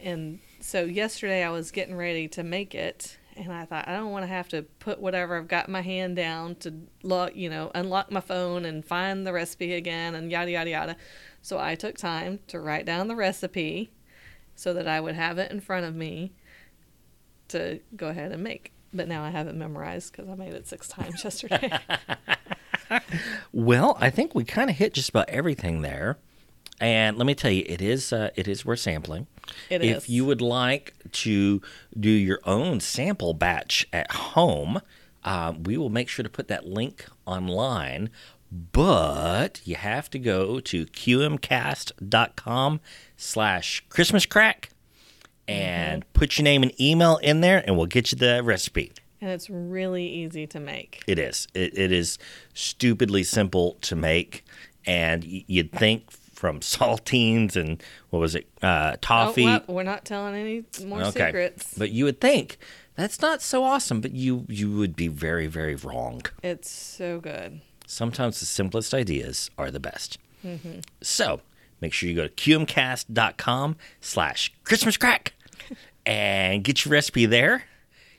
and 0.03 0.39
so 0.63 0.85
yesterday 0.85 1.43
I 1.43 1.49
was 1.49 1.71
getting 1.71 1.95
ready 1.95 2.27
to 2.29 2.43
make 2.43 2.73
it, 2.73 3.17
and 3.35 3.51
I 3.51 3.65
thought 3.65 3.87
I 3.87 3.93
don't 3.93 4.11
want 4.11 4.23
to 4.23 4.27
have 4.27 4.47
to 4.49 4.63
put 4.79 4.99
whatever 4.99 5.37
I've 5.37 5.47
got 5.47 5.67
my 5.67 5.81
hand 5.81 6.15
down 6.15 6.55
to 6.55 6.73
lock, 7.03 7.35
you 7.35 7.49
know, 7.49 7.71
unlock 7.75 8.11
my 8.11 8.21
phone 8.21 8.65
and 8.65 8.85
find 8.85 9.27
the 9.27 9.33
recipe 9.33 9.73
again, 9.73 10.15
and 10.15 10.31
yada 10.31 10.51
yada 10.51 10.69
yada. 10.69 10.95
So 11.41 11.59
I 11.59 11.75
took 11.75 11.97
time 11.97 12.39
to 12.47 12.59
write 12.59 12.85
down 12.85 13.09
the 13.09 13.15
recipe 13.15 13.91
so 14.55 14.73
that 14.73 14.87
I 14.87 15.01
would 15.01 15.15
have 15.15 15.37
it 15.37 15.51
in 15.51 15.59
front 15.59 15.85
of 15.85 15.95
me 15.95 16.31
to 17.49 17.81
go 17.95 18.07
ahead 18.07 18.31
and 18.31 18.43
make. 18.43 18.71
But 18.93 19.07
now 19.07 19.23
I 19.23 19.31
have 19.31 19.47
it 19.47 19.55
memorized 19.55 20.11
because 20.11 20.29
I 20.29 20.35
made 20.35 20.53
it 20.53 20.67
six 20.67 20.87
times 20.87 21.23
yesterday. 21.23 21.77
Well, 23.51 23.97
I 23.99 24.09
think 24.09 24.35
we 24.35 24.43
kind 24.43 24.69
of 24.69 24.75
hit 24.75 24.93
just 24.93 25.09
about 25.09 25.29
everything 25.29 25.81
there. 25.81 26.17
And 26.83 27.17
let 27.17 27.25
me 27.25 27.33
tell 27.33 27.49
you, 27.51 27.63
it 27.65 27.81
is 27.81 28.11
uh, 28.11 28.29
it 28.35 28.47
is 28.47 28.65
worth 28.65 28.79
sampling. 28.79 29.27
It 29.69 29.81
if 29.83 29.97
is. 29.97 30.09
you 30.09 30.25
would 30.25 30.41
like 30.41 30.93
to 31.23 31.61
do 31.97 32.09
your 32.09 32.39
own 32.45 32.79
sample 32.81 33.33
batch 33.33 33.87
at 33.93 34.11
home, 34.11 34.81
uh, 35.23 35.53
we 35.63 35.77
will 35.77 35.89
make 35.89 36.09
sure 36.09 36.23
to 36.23 36.29
put 36.29 36.47
that 36.49 36.65
link 36.67 37.05
online. 37.25 38.09
But 38.51 39.61
you 39.63 39.75
have 39.75 40.09
to 40.11 40.19
go 40.19 40.59
to 40.59 40.85
qmcast.com 40.85 42.81
slash 43.17 43.83
Christmas 43.89 44.25
crack 44.25 44.69
and 45.47 46.05
put 46.13 46.37
your 46.37 46.43
name 46.43 46.63
and 46.63 46.79
email 46.81 47.17
in 47.17 47.41
there, 47.41 47.63
and 47.65 47.75
we'll 47.77 47.85
get 47.85 48.11
you 48.11 48.17
the 48.17 48.41
recipe. 48.43 48.91
and 49.21 49.29
it's 49.31 49.49
really 49.49 50.05
easy 50.07 50.45
to 50.47 50.59
make. 50.59 51.01
It 51.07 51.17
is. 51.19 51.47
It, 51.53 51.77
it 51.77 51.91
is 51.91 52.17
stupidly 52.53 53.23
simple 53.23 53.77
to 53.81 53.95
make, 53.95 54.43
and 54.85 55.23
y- 55.23 55.45
you'd 55.47 55.71
think 55.71 56.05
from 56.33 56.59
saltines 56.59 57.55
and 57.55 57.81
what 58.09 58.19
was 58.19 58.35
it, 58.35 58.47
uh, 58.61 58.97
toffee. 59.01 59.45
Oh, 59.45 59.61
well, 59.67 59.77
we're 59.77 59.83
not 59.83 60.05
telling 60.05 60.35
any 60.35 60.63
more 60.85 61.05
secrets. 61.11 61.73
But 61.77 61.91
you 61.91 62.05
would 62.05 62.19
think 62.19 62.57
that's 62.95 63.21
not 63.21 63.41
so 63.41 63.63
awesome, 63.63 64.01
but 64.01 64.11
you 64.11 64.45
you 64.49 64.71
would 64.77 64.95
be 64.95 65.07
very 65.07 65.47
very 65.47 65.75
wrong. 65.75 66.23
It's 66.41 66.69
so 66.69 67.19
good. 67.19 67.61
Sometimes 67.87 68.39
the 68.39 68.45
simplest 68.45 68.93
ideas 68.93 69.49
are 69.57 69.71
the 69.71 69.79
best. 69.79 70.17
Mm-hmm. 70.45 70.79
So 71.01 71.41
make 71.81 71.93
sure 71.93 72.09
you 72.09 72.15
go 72.15 72.27
to 72.27 72.33
qmcast.com 72.33 73.75
slash 74.01 74.53
Christmas 74.63 74.97
crack 74.97 75.33
and 76.05 76.63
get 76.63 76.85
your 76.85 76.91
recipe 76.91 77.25
there. 77.25 77.63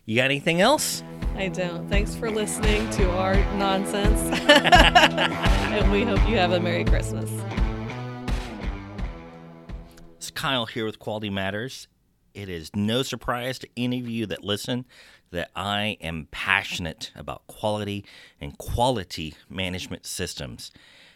You 0.06 0.16
got 0.16 0.26
anything 0.26 0.60
else? 0.60 1.02
I 1.36 1.48
don't. 1.48 1.88
Thanks 1.88 2.14
for 2.14 2.30
listening 2.30 2.88
to 2.90 3.10
our 3.10 3.34
nonsense. 3.56 4.20
and 4.48 5.90
we 5.90 6.04
hope 6.04 6.20
you 6.28 6.36
have 6.36 6.52
a 6.52 6.60
Merry 6.60 6.84
Christmas. 6.84 7.30
Kyle 10.44 10.66
here 10.66 10.84
with 10.84 10.98
Quality 10.98 11.30
Matters. 11.30 11.88
It 12.34 12.50
is 12.50 12.70
no 12.76 13.02
surprise 13.02 13.58
to 13.60 13.68
any 13.78 13.98
of 14.00 14.06
you 14.06 14.26
that 14.26 14.44
listen 14.44 14.84
that 15.30 15.50
I 15.56 15.96
am 16.02 16.28
passionate 16.32 17.10
about 17.16 17.46
quality 17.46 18.04
and 18.42 18.58
quality 18.58 19.36
management 19.48 20.04
systems. 20.04 20.70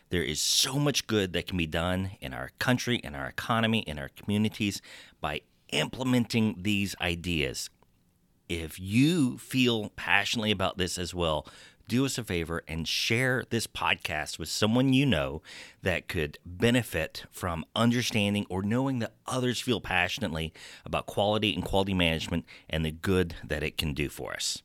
There 0.08 0.22
is 0.22 0.40
so 0.40 0.78
much 0.78 1.06
good 1.06 1.34
that 1.34 1.46
can 1.46 1.58
be 1.58 1.66
done 1.66 2.12
in 2.22 2.32
our 2.32 2.52
country, 2.58 3.02
in 3.04 3.14
our 3.14 3.26
economy, 3.26 3.80
in 3.80 3.98
our 3.98 4.08
communities 4.08 4.80
by 5.20 5.42
implementing 5.72 6.60
these 6.62 6.96
ideas. 6.98 7.68
If 8.48 8.80
you 8.80 9.36
feel 9.36 9.90
passionately 9.90 10.52
about 10.52 10.78
this 10.78 10.96
as 10.96 11.14
well, 11.14 11.46
do 11.88 12.04
us 12.04 12.18
a 12.18 12.24
favor 12.24 12.62
and 12.68 12.86
share 12.86 13.44
this 13.50 13.66
podcast 13.66 14.38
with 14.38 14.48
someone 14.48 14.92
you 14.92 15.06
know 15.06 15.42
that 15.82 16.06
could 16.06 16.38
benefit 16.44 17.24
from 17.30 17.64
understanding 17.74 18.46
or 18.48 18.62
knowing 18.62 18.98
that 18.98 19.14
others 19.26 19.60
feel 19.60 19.80
passionately 19.80 20.52
about 20.84 21.06
quality 21.06 21.54
and 21.54 21.64
quality 21.64 21.94
management 21.94 22.44
and 22.68 22.84
the 22.84 22.90
good 22.90 23.34
that 23.42 23.62
it 23.62 23.78
can 23.78 23.94
do 23.94 24.08
for 24.08 24.34
us. 24.34 24.62